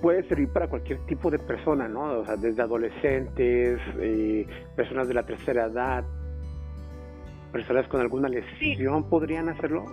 [0.00, 2.20] puede servir para cualquier tipo de persona, ¿no?
[2.20, 6.04] O sea, desde adolescentes, eh, personas de la tercera edad,
[7.52, 9.84] personas con alguna lesión, ¿podrían hacerlo?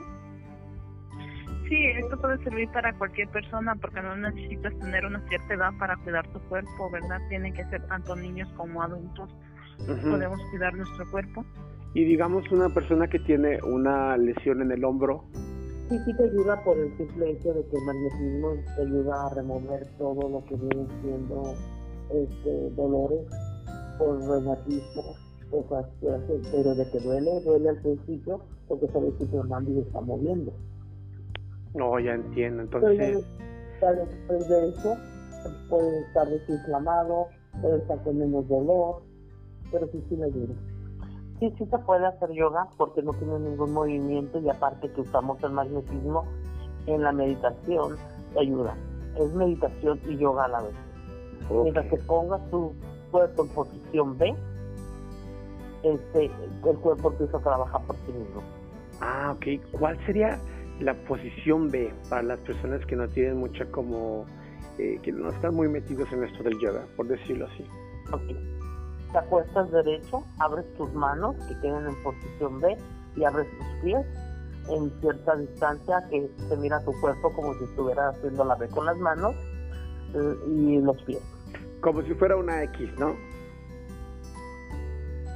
[1.67, 5.95] Sí, esto puede servir para cualquier persona porque no necesitas tener una cierta edad para
[5.97, 7.19] cuidar tu cuerpo, ¿verdad?
[7.27, 9.33] Tienen que ser tanto niños como adultos.
[9.85, 11.45] Podemos cuidar nuestro cuerpo.
[11.93, 15.23] Y digamos una persona que tiene una lesión en el hombro.
[15.89, 19.33] Sí, sí te ayuda por el simple hecho de que el magnetismo te ayuda a
[19.35, 21.53] remover todo lo que viene siendo
[22.09, 23.21] este, dolores
[23.97, 25.15] por reumatismo,
[25.51, 29.79] cosas que hacen, pero de que duele, duele al principio porque sabes que tu hermano
[29.79, 30.51] está moviendo.
[31.75, 32.63] No, ya entiendo.
[32.63, 33.25] Entonces.
[33.79, 34.97] Pero después de eso,
[35.69, 37.27] puede estar desinflamado,
[37.61, 39.03] puede estar con menos dolor,
[39.71, 40.53] pero sí, sí le ayuda.
[41.39, 45.41] Sí, sí se puede hacer yoga porque no tiene ningún movimiento y aparte que usamos
[45.43, 46.25] el magnetismo
[46.87, 47.97] en la meditación,
[48.33, 48.75] te ayuda.
[49.17, 50.75] Es meditación y yoga a la vez.
[51.45, 51.57] Okay.
[51.63, 52.73] Mientras que pongas tu
[53.11, 54.35] cuerpo en posición B,
[55.83, 58.41] este, el cuerpo empieza a trabajar por sí mismo.
[59.01, 59.61] Ah, ok.
[59.77, 60.39] ¿Cuál sería
[60.79, 64.25] la posición B para las personas que no tienen mucha como,
[64.77, 67.65] eh, que no están muy metidos en esto del yoga, por decirlo así?
[68.11, 68.54] Ok.
[69.15, 72.77] Te acuestas derecho, abres tus manos que queden en posición B
[73.15, 74.05] y abres tus pies
[74.67, 78.85] en cierta distancia que se mira tu cuerpo como si estuvieras haciendo la B con
[78.85, 79.33] las manos
[80.15, 81.23] eh, y los pies.
[81.79, 83.15] Como si fuera una X, ¿no?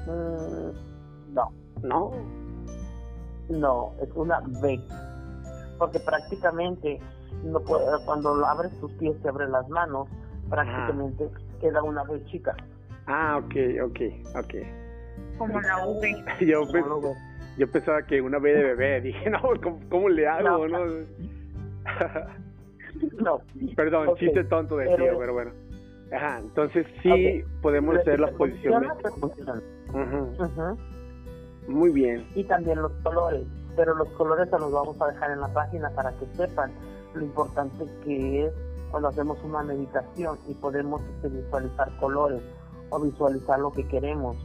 [0.07, 1.53] Mm, no.
[1.81, 2.11] ¿No?
[3.47, 4.77] No, es una B.
[5.77, 6.99] Porque prácticamente
[7.45, 7.61] no
[8.05, 10.09] cuando abres tus pies y abres las manos,
[10.49, 12.57] prácticamente queda una B chica.
[13.11, 13.99] Ah, ok, ok,
[14.35, 14.53] ok.
[15.39, 16.25] Como la V.
[16.45, 16.85] yo, pens
[17.57, 20.67] yo pensaba que una B de bebé, dije, no, ¿cómo, cómo le hago?
[20.67, 20.85] No.
[20.85, 21.05] no?
[23.19, 23.41] no.
[23.75, 24.27] Perdón, okay.
[24.27, 25.51] chiste tonto de tío, pero bueno.
[26.15, 27.43] Ajá, entonces sí okay.
[27.63, 28.85] podemos hacer la posición.
[29.19, 30.37] Funciona, uh -huh.
[30.37, 30.77] Uh -huh.
[31.67, 32.27] Muy bien.
[32.35, 33.43] Y también los colores,
[33.75, 36.71] pero los colores se los vamos a dejar en la página para que sepan
[37.15, 38.53] lo importante que es
[38.91, 42.41] cuando hacemos una meditación y podemos visualizar colores
[42.89, 44.37] o visualizar lo que queremos.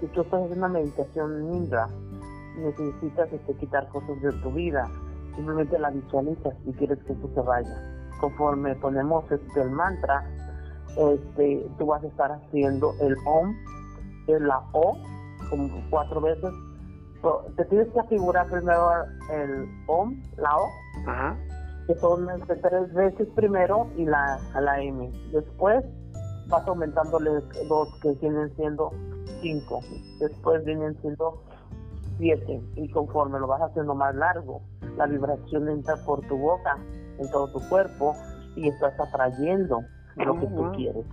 [0.00, 1.88] Si tú estás haciendo una meditación nindra,
[2.56, 4.88] necesitas este, quitar cosas de tu vida,
[5.36, 8.08] simplemente la visualizas y quieres que eso se vaya.
[8.20, 10.24] Conforme ponemos este, el mantra,
[10.96, 13.54] este, tú vas a estar haciendo el OM,
[14.26, 14.96] la O,
[15.48, 16.50] como cuatro veces.
[17.56, 18.90] Te tienes que figurar primero
[19.32, 20.68] el OM, la O,
[21.06, 21.36] Ajá.
[21.86, 25.10] que son este, tres veces primero y la, la M.
[25.32, 25.84] Después
[26.50, 27.30] vas aumentándole
[27.68, 28.90] dos que vienen siendo
[29.40, 29.80] cinco.
[30.18, 31.42] Después vienen siendo
[32.18, 32.60] siete.
[32.76, 34.60] Y conforme lo vas haciendo más largo,
[34.96, 36.76] la vibración entra por tu boca,
[37.18, 38.14] en todo tu cuerpo,
[38.56, 39.80] y estás atrayendo
[40.16, 40.72] lo que tú wow.
[40.72, 41.06] quieres.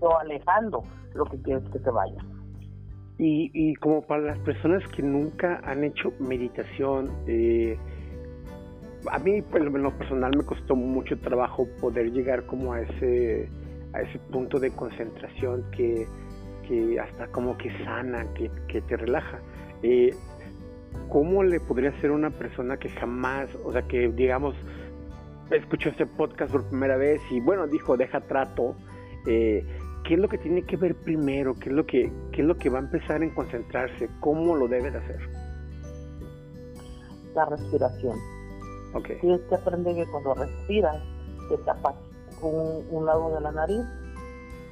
[0.00, 0.82] O alejando
[1.14, 2.22] lo que quieres que te vaya.
[3.18, 7.78] Y, y como para las personas que nunca han hecho meditación, eh,
[9.10, 13.48] a mí pues, en lo personal me costó mucho trabajo poder llegar como a ese,
[13.96, 16.06] a ese punto de concentración que,
[16.68, 19.40] que hasta como que sana, que, que te relaja.
[19.82, 20.14] Eh,
[21.08, 24.54] ¿Cómo le podría ser una persona que jamás, o sea, que digamos,
[25.50, 28.74] escuchó este podcast por primera vez y bueno, dijo, deja trato,
[29.26, 29.64] eh,
[30.04, 31.54] ¿qué es lo que tiene que ver primero?
[31.54, 34.08] ¿Qué es lo que, qué es lo que va a empezar en concentrarse?
[34.20, 35.20] ¿Cómo lo debe de hacer?
[37.34, 38.18] La respiración.
[38.94, 39.18] Okay.
[39.20, 40.96] Tienes que aprender que cuando respiras,
[41.50, 41.94] te tapas
[42.42, 43.84] un, un lado de la nariz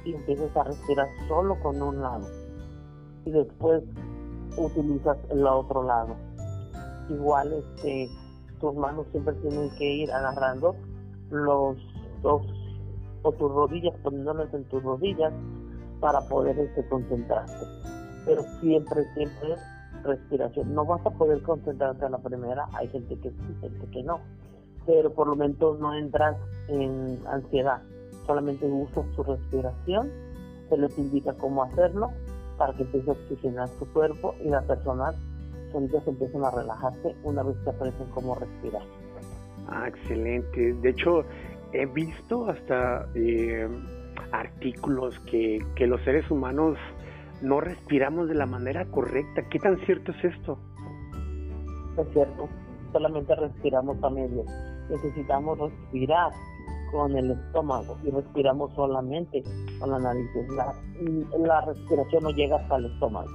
[0.05, 2.27] y empiezas a respirar solo con un lado.
[3.25, 3.83] Y después
[4.57, 6.15] utilizas el otro lado.
[7.09, 8.09] Igual este
[8.59, 10.75] tus manos siempre tienen que ir agarrando
[11.29, 11.77] los
[12.21, 12.41] dos
[13.23, 15.33] o tus rodillas, poniéndolas en tus rodillas
[15.99, 17.65] para poder este, concentrarte.
[18.25, 19.55] Pero siempre, siempre
[20.03, 20.73] respiración.
[20.73, 24.19] No vas a poder concentrarte a la primera, hay gente que sí, gente que no.
[24.85, 27.81] Pero por lo menos no entras en ansiedad,
[28.25, 30.09] solamente usas tu respiración,
[30.69, 32.11] se les indica cómo hacerlo
[32.57, 35.15] para que empiece a oxigenar tu cuerpo y las personas
[35.71, 38.83] solitas empiezan a relajarse una vez que aprenden cómo respirar.
[39.67, 40.73] Ah, excelente.
[40.73, 41.23] De hecho,
[41.73, 43.67] he visto hasta eh,
[44.31, 46.77] artículos que, que los seres humanos
[47.41, 49.43] no respiramos de la manera correcta.
[49.49, 50.57] ¿Qué tan cierto es esto?
[51.97, 52.47] Es cierto,
[52.91, 54.43] solamente respiramos a medio.
[54.89, 56.31] Necesitamos respirar
[56.91, 59.43] con el estómago y respiramos solamente
[59.79, 60.29] con la nariz.
[60.55, 60.73] La,
[61.37, 63.29] la respiración no llega hasta el estómago.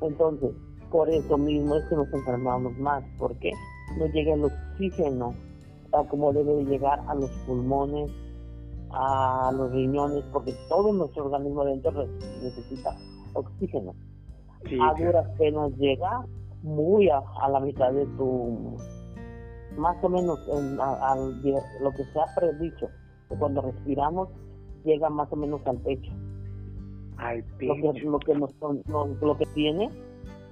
[0.00, 0.50] Entonces,
[0.90, 3.52] por eso mismo es que nos enfermamos más, porque
[3.98, 5.34] no llega el oxígeno
[6.04, 8.10] como debe de llegar a los pulmones,
[8.90, 12.06] a los riñones, porque todo nuestro organismo dentro
[12.42, 12.96] necesita
[13.32, 13.94] oxígeno.
[14.82, 16.24] a duras penas llega
[16.62, 18.76] muy a, la mitad de tu,
[19.76, 20.38] más o menos
[20.80, 22.88] a, lo que se ha predicho,
[23.28, 24.28] que cuando respiramos
[24.84, 26.12] llega más o menos al pecho.
[27.18, 27.74] Al pecho.
[28.04, 29.90] Lo que, lo que, nos, lo que tiene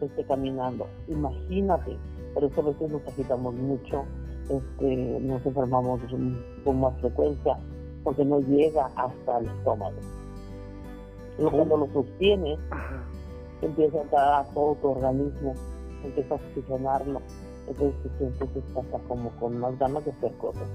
[0.01, 0.87] esté caminando.
[1.09, 1.97] Imagínate,
[2.35, 4.05] por eso a veces nos agitamos mucho,
[4.49, 6.01] este, nos enfermamos
[6.65, 7.59] con más frecuencia,
[8.03, 9.97] porque no llega hasta el estómago.
[11.39, 12.59] Y cuando lo sostienes,
[13.63, 15.55] empieza a entrar a todo tu organismo,
[16.05, 17.21] empieza a oxigenarlo,
[17.69, 20.69] entonces te sientes estás como con más ganas de hacer cosas.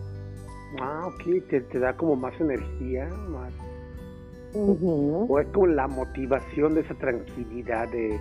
[0.81, 3.53] Ah, ok, te, te da como más energía, más...
[4.55, 8.19] O es como la motivación de esa tranquilidad de,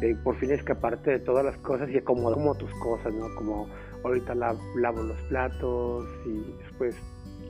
[0.00, 3.26] de por fin escaparte de todas las cosas y acomodar como tus cosas, ¿no?
[3.36, 3.68] Como
[4.04, 6.96] ahorita lavo los platos y después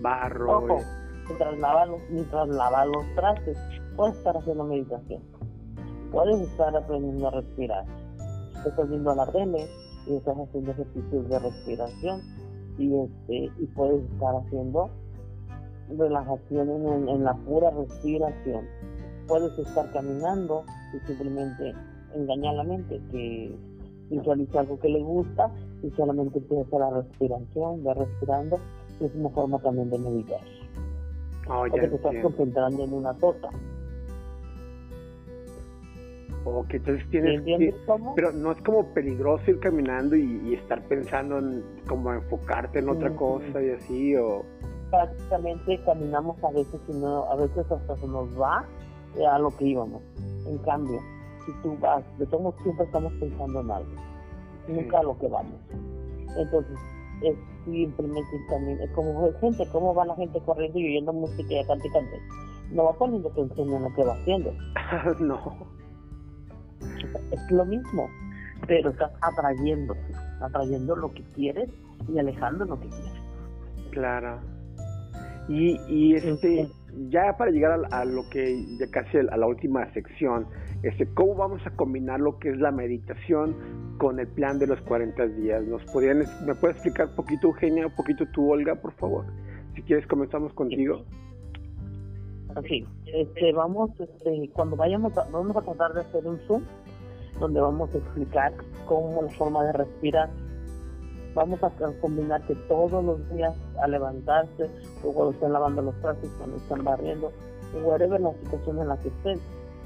[0.02, 0.58] barro.
[0.58, 0.80] Ojo,
[1.26, 3.58] mientras lavas los, mientras los trastes,
[3.96, 5.22] puedes estar haciendo meditación.
[6.12, 7.84] Puedes estar aprendiendo a respirar.
[8.66, 9.68] Estás viendo la tele
[10.08, 12.20] y estás haciendo ejercicios de respiración
[12.78, 14.90] y este y puedes estar haciendo
[15.96, 18.66] relajación en, en la pura respiración.
[19.26, 21.74] Puedes estar caminando y simplemente
[22.14, 23.54] engañar la mente que
[24.10, 25.50] visualiza algo que le gusta
[25.82, 28.58] y solamente empieza la respiración, va respirando,
[29.00, 30.40] es una forma también de meditar.
[31.48, 33.48] Oh, Porque te estás concentrando en una cosa.
[36.44, 37.74] Ok, entonces tienes que,
[38.14, 43.14] pero no es como peligroso ir caminando y, estar pensando en como enfocarte en otra
[43.14, 44.44] cosa y así o
[44.90, 48.64] prácticamente caminamos a veces y no, a veces hasta se nos va
[49.30, 50.02] a lo que íbamos.
[50.46, 50.98] En cambio,
[51.44, 53.90] si tú vas, de todos siempre estamos pensando en algo,
[54.68, 55.60] nunca a lo que vamos.
[56.36, 56.78] Entonces,
[57.22, 61.66] es simplemente también, es como gente, cómo va la gente corriendo y oyendo música y
[61.66, 62.18] cante cante.
[62.70, 64.52] No va poniendo atención en lo que va haciendo.
[65.20, 65.77] no.
[67.30, 68.08] Es lo mismo,
[68.66, 69.94] pero estás atrayendo,
[70.40, 71.68] atrayendo lo que quieres
[72.08, 73.22] y alejando lo que quieres.
[73.90, 74.40] Claro.
[75.48, 76.68] Y, y este,
[77.08, 80.46] ya para llegar a, lo que, ya casi a la última sección,
[80.82, 83.56] este, ¿cómo vamos a combinar lo que es la meditación
[83.98, 85.64] con el plan de los 40 días?
[85.64, 89.24] ¿Nos podrían, ¿Me puedes explicar un poquito, Eugenia, un poquito tú, Olga, por favor?
[89.74, 90.98] Si quieres, comenzamos contigo.
[90.98, 91.27] Sí,
[93.06, 96.62] este, vamos, este, cuando vayamos, a, vamos a tratar de hacer un Zoom,
[97.38, 98.52] donde vamos a explicar
[98.86, 100.30] cómo la forma de respirar.
[101.34, 101.70] Vamos a
[102.00, 104.68] combinar que todos los días a levantarse,
[105.04, 107.30] o cuando estén lavando los trastes, cuando estén barriendo,
[107.74, 109.38] o whatever la situación en la que estén,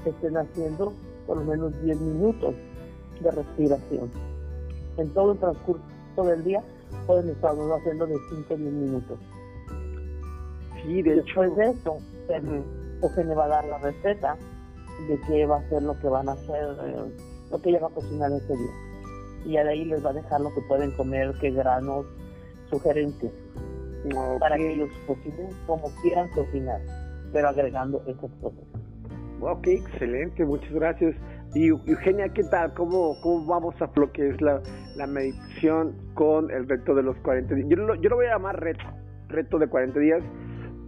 [0.05, 0.93] estén haciendo
[1.27, 2.55] por lo menos 10 minutos
[3.21, 4.09] de respiración.
[4.97, 5.83] En todo el transcurso
[6.23, 6.63] del día
[7.07, 9.19] pueden estar haciendo de 5 a 10 minutos.
[10.83, 11.97] Sí, de Después de eso,
[12.27, 14.37] se, me va a dar la receta
[15.07, 17.11] de qué va a ser lo que van a hacer, eh,
[17.51, 18.71] lo que ella va a cocinar ese día.
[19.45, 22.05] Y de ahí les va a dejar lo que pueden comer, qué granos,
[22.69, 23.31] sugerencias,
[24.39, 26.79] para que ellos cocinen como quieran cocinar,
[27.31, 28.63] pero agregando esas cosas.
[29.41, 31.15] Ok, excelente, muchas gracias.
[31.53, 32.73] Y Eugenia, ¿qué tal?
[32.73, 34.61] ¿Cómo, cómo vamos a lo que es la,
[34.95, 37.67] la meditación con el reto de los 40 días?
[37.69, 38.83] Yo lo, yo lo voy a llamar reto,
[39.27, 40.23] reto de 40 días,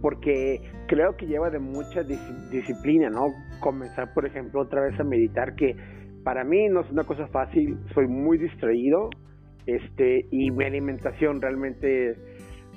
[0.00, 3.26] porque creo que lleva de mucha disciplina, ¿no?
[3.60, 5.74] Comenzar, por ejemplo, otra vez a meditar, que
[6.24, 9.10] para mí no es una cosa fácil, soy muy distraído,
[9.66, 12.14] este, y mi alimentación realmente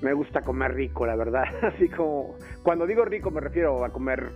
[0.01, 1.43] me gusta comer rico, la verdad.
[1.61, 4.31] Así como, cuando digo rico me refiero a comer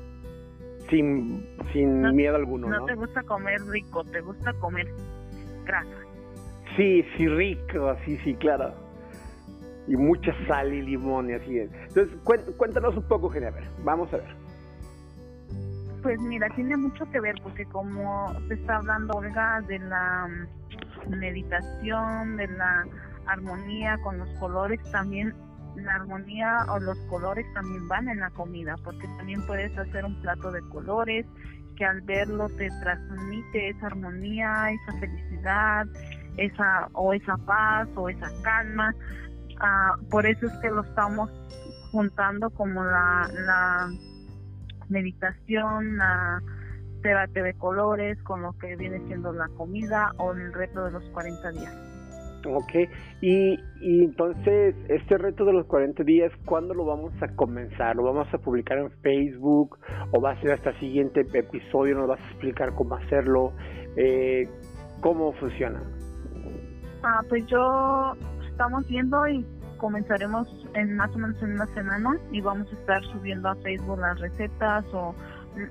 [0.89, 2.67] sin, sin miedo alguno.
[2.67, 4.87] No, te gusta comer rico, te gusta comer
[5.65, 6.03] grasa.
[6.75, 8.82] Sí, sí, rico, sí, sí, claro.
[9.87, 11.69] Y mucha sal y limón y así es.
[11.89, 12.17] Entonces,
[12.57, 13.53] cuéntanos un poco, Genia,
[13.83, 14.35] vamos a ver.
[16.01, 20.27] Pues mira, tiene mucho que ver porque como te está hablando Olga de la
[21.07, 22.85] meditación, de la
[23.25, 25.33] armonía con los colores, también
[25.75, 30.21] la armonía o los colores también van en la comida, porque también puedes hacer un
[30.21, 31.25] plato de colores
[31.75, 35.87] que al verlo te transmite esa armonía, esa felicidad,
[36.37, 38.93] esa o esa paz o esa calma.
[39.63, 41.31] Ah, por eso es que lo estamos
[41.91, 43.89] juntando como la, la
[44.89, 46.41] meditación, la
[47.01, 51.03] terapia de colores con lo que viene siendo la comida o el reto de los
[51.11, 51.93] 40 días.
[52.45, 52.73] Ok,
[53.21, 57.95] y, entonces, este reto de los 40 días, ¿cuándo lo vamos a comenzar?
[57.95, 59.77] ¿Lo vamos a publicar en Facebook
[60.11, 61.95] o va a ser hasta el siguiente episodio?
[61.95, 63.53] ¿Nos vas a explicar cómo hacerlo?
[63.95, 64.49] Eh,
[64.99, 65.81] ¿Cómo funciona?
[67.03, 68.13] Ah, pues yo
[68.53, 69.45] estamos viendo y
[69.77, 73.99] comenzaremos en más o menos en una semana y vamos a estar subiendo a Facebook
[73.99, 75.13] las recetas o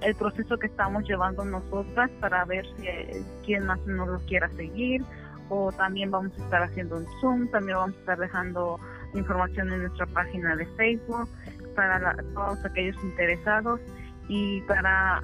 [0.00, 4.48] el proceso que estamos llevando nosotras para ver si eh, quién más nos lo quiera
[4.50, 5.02] seguir
[5.48, 8.78] o también vamos a estar haciendo un Zoom, también vamos a estar dejando
[9.14, 11.28] información en nuestra página de Facebook
[11.76, 13.80] para todos aquellos interesados
[14.28, 15.22] y para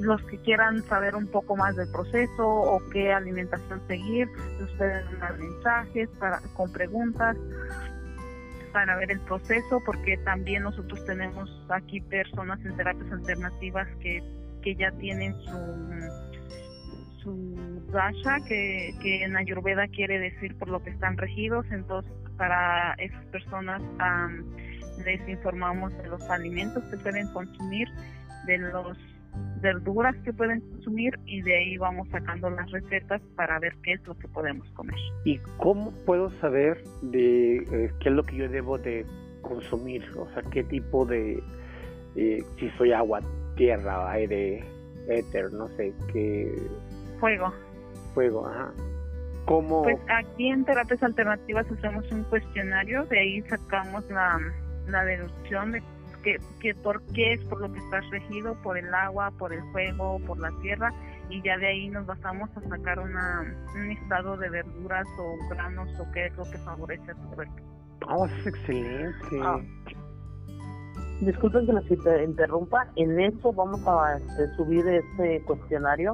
[0.00, 4.28] los que quieran saber un poco más del proceso o qué alimentación seguir,
[4.76, 7.36] pueden mandar mensajes para, con preguntas
[8.72, 14.22] para ver el proceso, porque también nosotros tenemos aquí personas en terapias alternativas que,
[14.62, 16.24] que ya tienen su
[17.24, 21.66] su dasha, que, que en Ayurveda quiere decir por lo que están regidos.
[21.70, 23.82] Entonces, para esas personas
[25.04, 27.88] les informamos de los alimentos que pueden consumir,
[28.46, 28.98] de las
[29.60, 34.06] verduras que pueden consumir y de ahí vamos sacando las recetas para ver qué es
[34.06, 34.94] lo que podemos comer.
[35.24, 39.06] ¿Y cómo puedo saber de eh, qué es lo que yo debo de
[39.40, 40.04] consumir?
[40.16, 41.42] O sea, qué tipo de,
[42.16, 43.20] eh, si soy agua,
[43.56, 44.62] tierra, aire,
[45.08, 46.52] éter, no sé, qué
[47.18, 47.52] Fuego.
[48.12, 48.72] Fuego, ajá.
[49.46, 49.82] ¿Cómo?
[49.82, 54.38] Pues aquí en terapias alternativas hacemos un cuestionario, de ahí sacamos la,
[54.88, 55.82] la deducción de
[56.24, 59.62] que, que por qué es por lo que estás regido, por el agua, por el
[59.70, 60.92] fuego, por la tierra,
[61.28, 65.88] y ya de ahí nos basamos a sacar una, un estado de verduras o granos
[66.00, 67.54] o qué es lo que favorece a tu cuerpo.
[68.08, 69.40] Oh, es excelente.
[69.42, 69.60] Ah.
[71.20, 76.12] Disculpen que nos interrumpa, en eso vamos a este, subir este cuestionario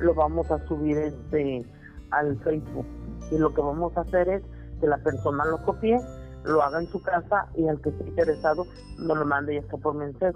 [0.00, 1.64] lo vamos a subir este
[2.10, 2.86] al Facebook.
[3.30, 4.42] Y lo que vamos a hacer es
[4.80, 5.98] que la persona lo copie,
[6.44, 8.66] lo haga en su casa y al que esté interesado
[8.98, 10.32] nos lo mande ya sea por mensaje,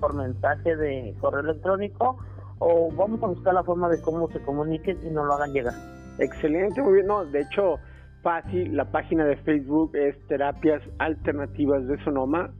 [0.00, 2.18] por mensaje de correo electrónico
[2.58, 5.74] o vamos a buscar la forma de cómo se comuniquen y nos lo hagan llegar.
[6.18, 7.06] Excelente, muy bien.
[7.06, 7.78] No, de hecho,
[8.22, 12.50] fácil, la página de Facebook es Terapias Alternativas de Sonoma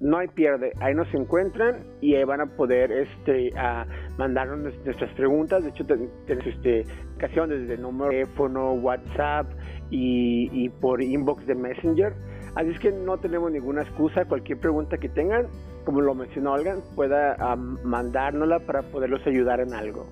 [0.00, 3.86] no hay pierde, ahí nos encuentran y ahí van a poder este a
[4.16, 6.84] mandarnos nuestras preguntas, de hecho tenemos este
[7.16, 9.46] ocasión desde número de teléfono, WhatsApp
[9.90, 12.14] y, por inbox de Messenger,
[12.56, 15.48] así es que no tenemos ninguna excusa, cualquier pregunta que tengan,
[15.84, 20.06] como lo mencionó Olga, pueda mandárnosla para poderlos ayudar en algo.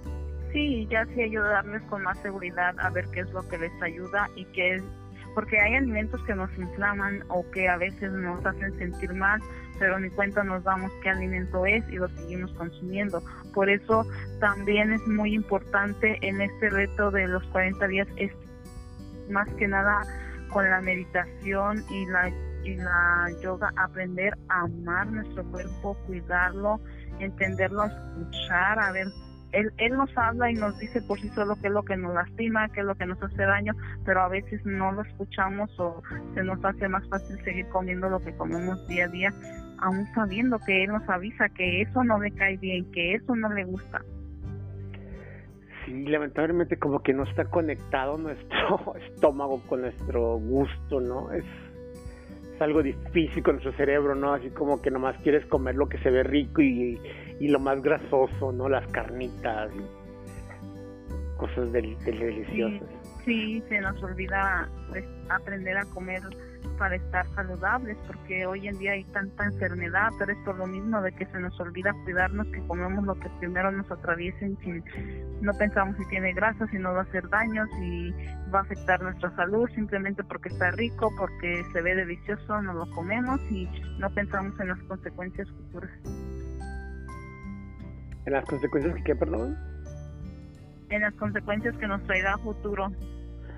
[0.53, 4.28] Sí, ya sí ayudarles con más seguridad a ver qué es lo que les ayuda
[4.34, 4.82] y qué es
[5.39, 9.41] porque hay alimentos que nos inflaman o que a veces nos hacen sentir mal,
[9.78, 13.22] pero ni cuenta nos damos qué alimento es y lo seguimos consumiendo.
[13.55, 14.05] Por eso
[14.41, 18.32] también es muy importante en este reto de los 40 días, es
[19.30, 20.01] más que nada
[20.49, 22.30] con la meditación y la,
[22.64, 26.80] y la yoga, aprender a amar nuestro cuerpo, cuidarlo,
[27.20, 29.07] entenderlo, escuchar, a ver
[29.53, 32.14] él, él nos habla y nos dice por sí solo qué es lo que nos
[32.14, 33.74] lastima, qué es lo que nos hace daño,
[34.05, 36.03] pero a veces no lo escuchamos o
[36.34, 39.32] se nos hace más fácil seguir comiendo lo que comemos día a día,
[39.78, 43.53] aún sabiendo que Él nos avisa que eso no le cae bien, que eso no
[43.53, 44.03] le gusta.
[45.86, 51.32] sí, lamentablemente como que no está conectado nuestro estómago con nuestro gusto, ¿no?
[51.32, 51.44] Es,
[52.55, 54.34] es algo difícil con nuestro cerebro, ¿no?
[54.34, 57.01] Así como que nomás quieres comer lo que se ve rico y, y
[57.47, 58.68] lo más grasoso, ¿no?
[58.68, 62.89] Las carnitas y cosas del, deliciosas.
[63.24, 66.20] Sí, sí, se nos olvida pues, aprender a comer
[66.78, 71.01] para estar saludables, porque hoy en día hay tanta enfermedad, pero es por lo mismo
[71.03, 74.82] de que se nos olvida cuidarnos, que comemos lo que primero nos atraviesen, si
[75.41, 78.12] no pensamos si tiene grasa, si no va a hacer daño, si
[78.53, 82.91] va a afectar nuestra salud, simplemente porque está rico, porque se ve delicioso, no lo
[82.91, 83.68] comemos y
[83.99, 85.91] no pensamos en las consecuencias futuras.
[88.29, 89.57] ¿En las consecuencias que qué, perdón?
[90.91, 92.93] En las consecuencias que nos traerá a futuro.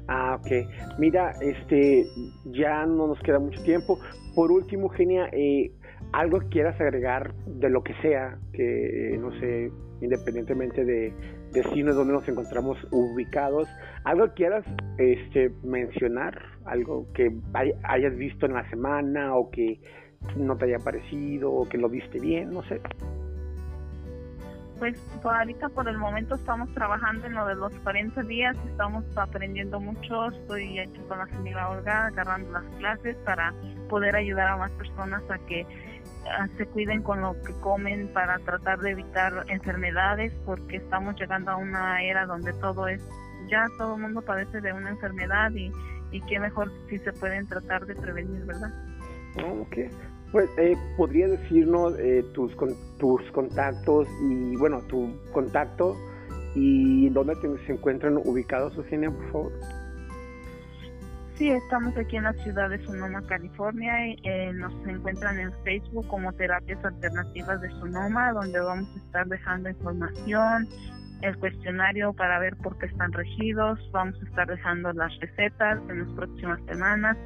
[0.06, 0.96] Ah, ok.
[0.96, 2.06] Mira, este,
[2.44, 3.98] ya no nos queda mucho tiempo.
[4.36, 5.72] Por último, Genia, eh,
[6.12, 11.12] algo que quieras agregar de lo que sea, que no sé, independientemente de
[11.52, 13.68] decirnos dónde nos encontramos ubicados,
[14.04, 14.64] algo que quieras
[14.98, 17.36] este, mencionar, algo que
[17.82, 19.80] hayas visto en la semana o que
[20.36, 22.80] no te haya parecido o que lo viste bien, no sé.
[24.80, 29.78] Pues ahorita por el momento estamos trabajando en lo de los 40 días, estamos aprendiendo
[29.78, 33.52] mucho, estoy aquí con la señora Olga agarrando las clases para
[33.90, 35.66] poder ayudar a más personas a que
[36.56, 41.56] se cuiden con lo que comen para tratar de evitar enfermedades porque estamos llegando a
[41.56, 43.06] una era donde todo es,
[43.50, 45.70] ya todo el mundo padece de una enfermedad y,
[46.10, 48.72] y qué mejor si se pueden tratar de prevenir, ¿verdad?
[49.44, 49.76] Ok,
[50.32, 52.56] pues, eh, ¿podría decirnos eh, tus,
[52.98, 55.96] tus contactos y, bueno, tu contacto
[56.54, 57.34] y dónde
[57.66, 59.52] se encuentran ubicados, Eugenia, por favor?
[61.34, 64.08] Sí, estamos aquí en la ciudad de Sonoma, California.
[64.08, 69.26] Y, eh, nos encuentran en Facebook como Terapias Alternativas de Sonoma, donde vamos a estar
[69.26, 70.68] dejando información,
[71.22, 73.78] el cuestionario para ver por qué están regidos.
[73.90, 77.16] Vamos a estar dejando las recetas en las próximas semanas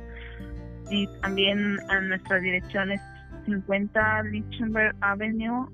[0.90, 3.00] y también a nuestra dirección es
[3.46, 5.66] 50 Lichtenberg Avenue,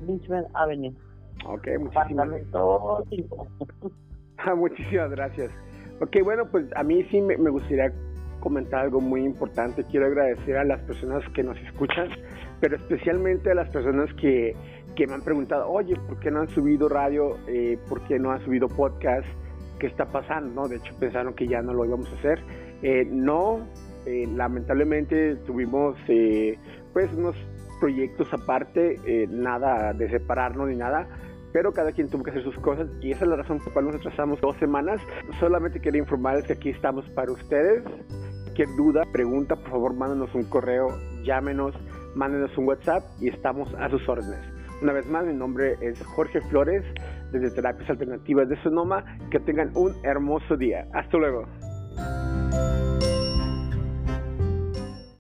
[0.06, 0.94] Lynchman Avenue.
[1.46, 2.52] Ok, muchísimas gracias.
[4.44, 5.52] Ah, muchísimas gracias.
[6.02, 7.94] Ok, bueno, pues a mí sí me, me gustaría
[8.40, 9.84] comentar algo muy importante.
[9.84, 12.10] Quiero agradecer a las personas que nos escuchan,
[12.60, 14.56] pero especialmente a las personas que
[14.96, 17.38] que me han preguntado, oye, ¿por qué no han subido radio?
[17.48, 19.28] Eh, ¿Por qué no han subido podcast?
[19.80, 20.62] ¿Qué está pasando?
[20.62, 20.68] ¿no?
[20.68, 22.40] De hecho, pensaron que ya no lo íbamos a hacer.
[22.82, 23.68] Eh, no,
[24.06, 25.98] eh, lamentablemente tuvimos
[26.94, 27.36] pues unos
[27.80, 31.08] proyectos aparte, nada de separarnos ni nada,
[31.52, 33.74] pero cada quien tuvo que hacer sus cosas y esa es la razón por la
[33.74, 35.02] cual nos atrasamos dos semanas.
[35.40, 37.84] Solamente quería informarles que aquí estamos para ustedes.
[38.44, 40.90] Cualquier duda, pregunta, por favor, mándenos un correo,
[41.24, 41.74] llámenos,
[42.16, 44.61] mándenos un WhatsApp y estamos a sus órdenes.
[44.82, 46.84] Una vez más, mi nombre es Jorge Flores
[47.32, 49.06] desde Terapias Alternativas de Sonoma.
[49.30, 50.88] Que tengan un hermoso día.
[50.94, 51.46] Hasta luego.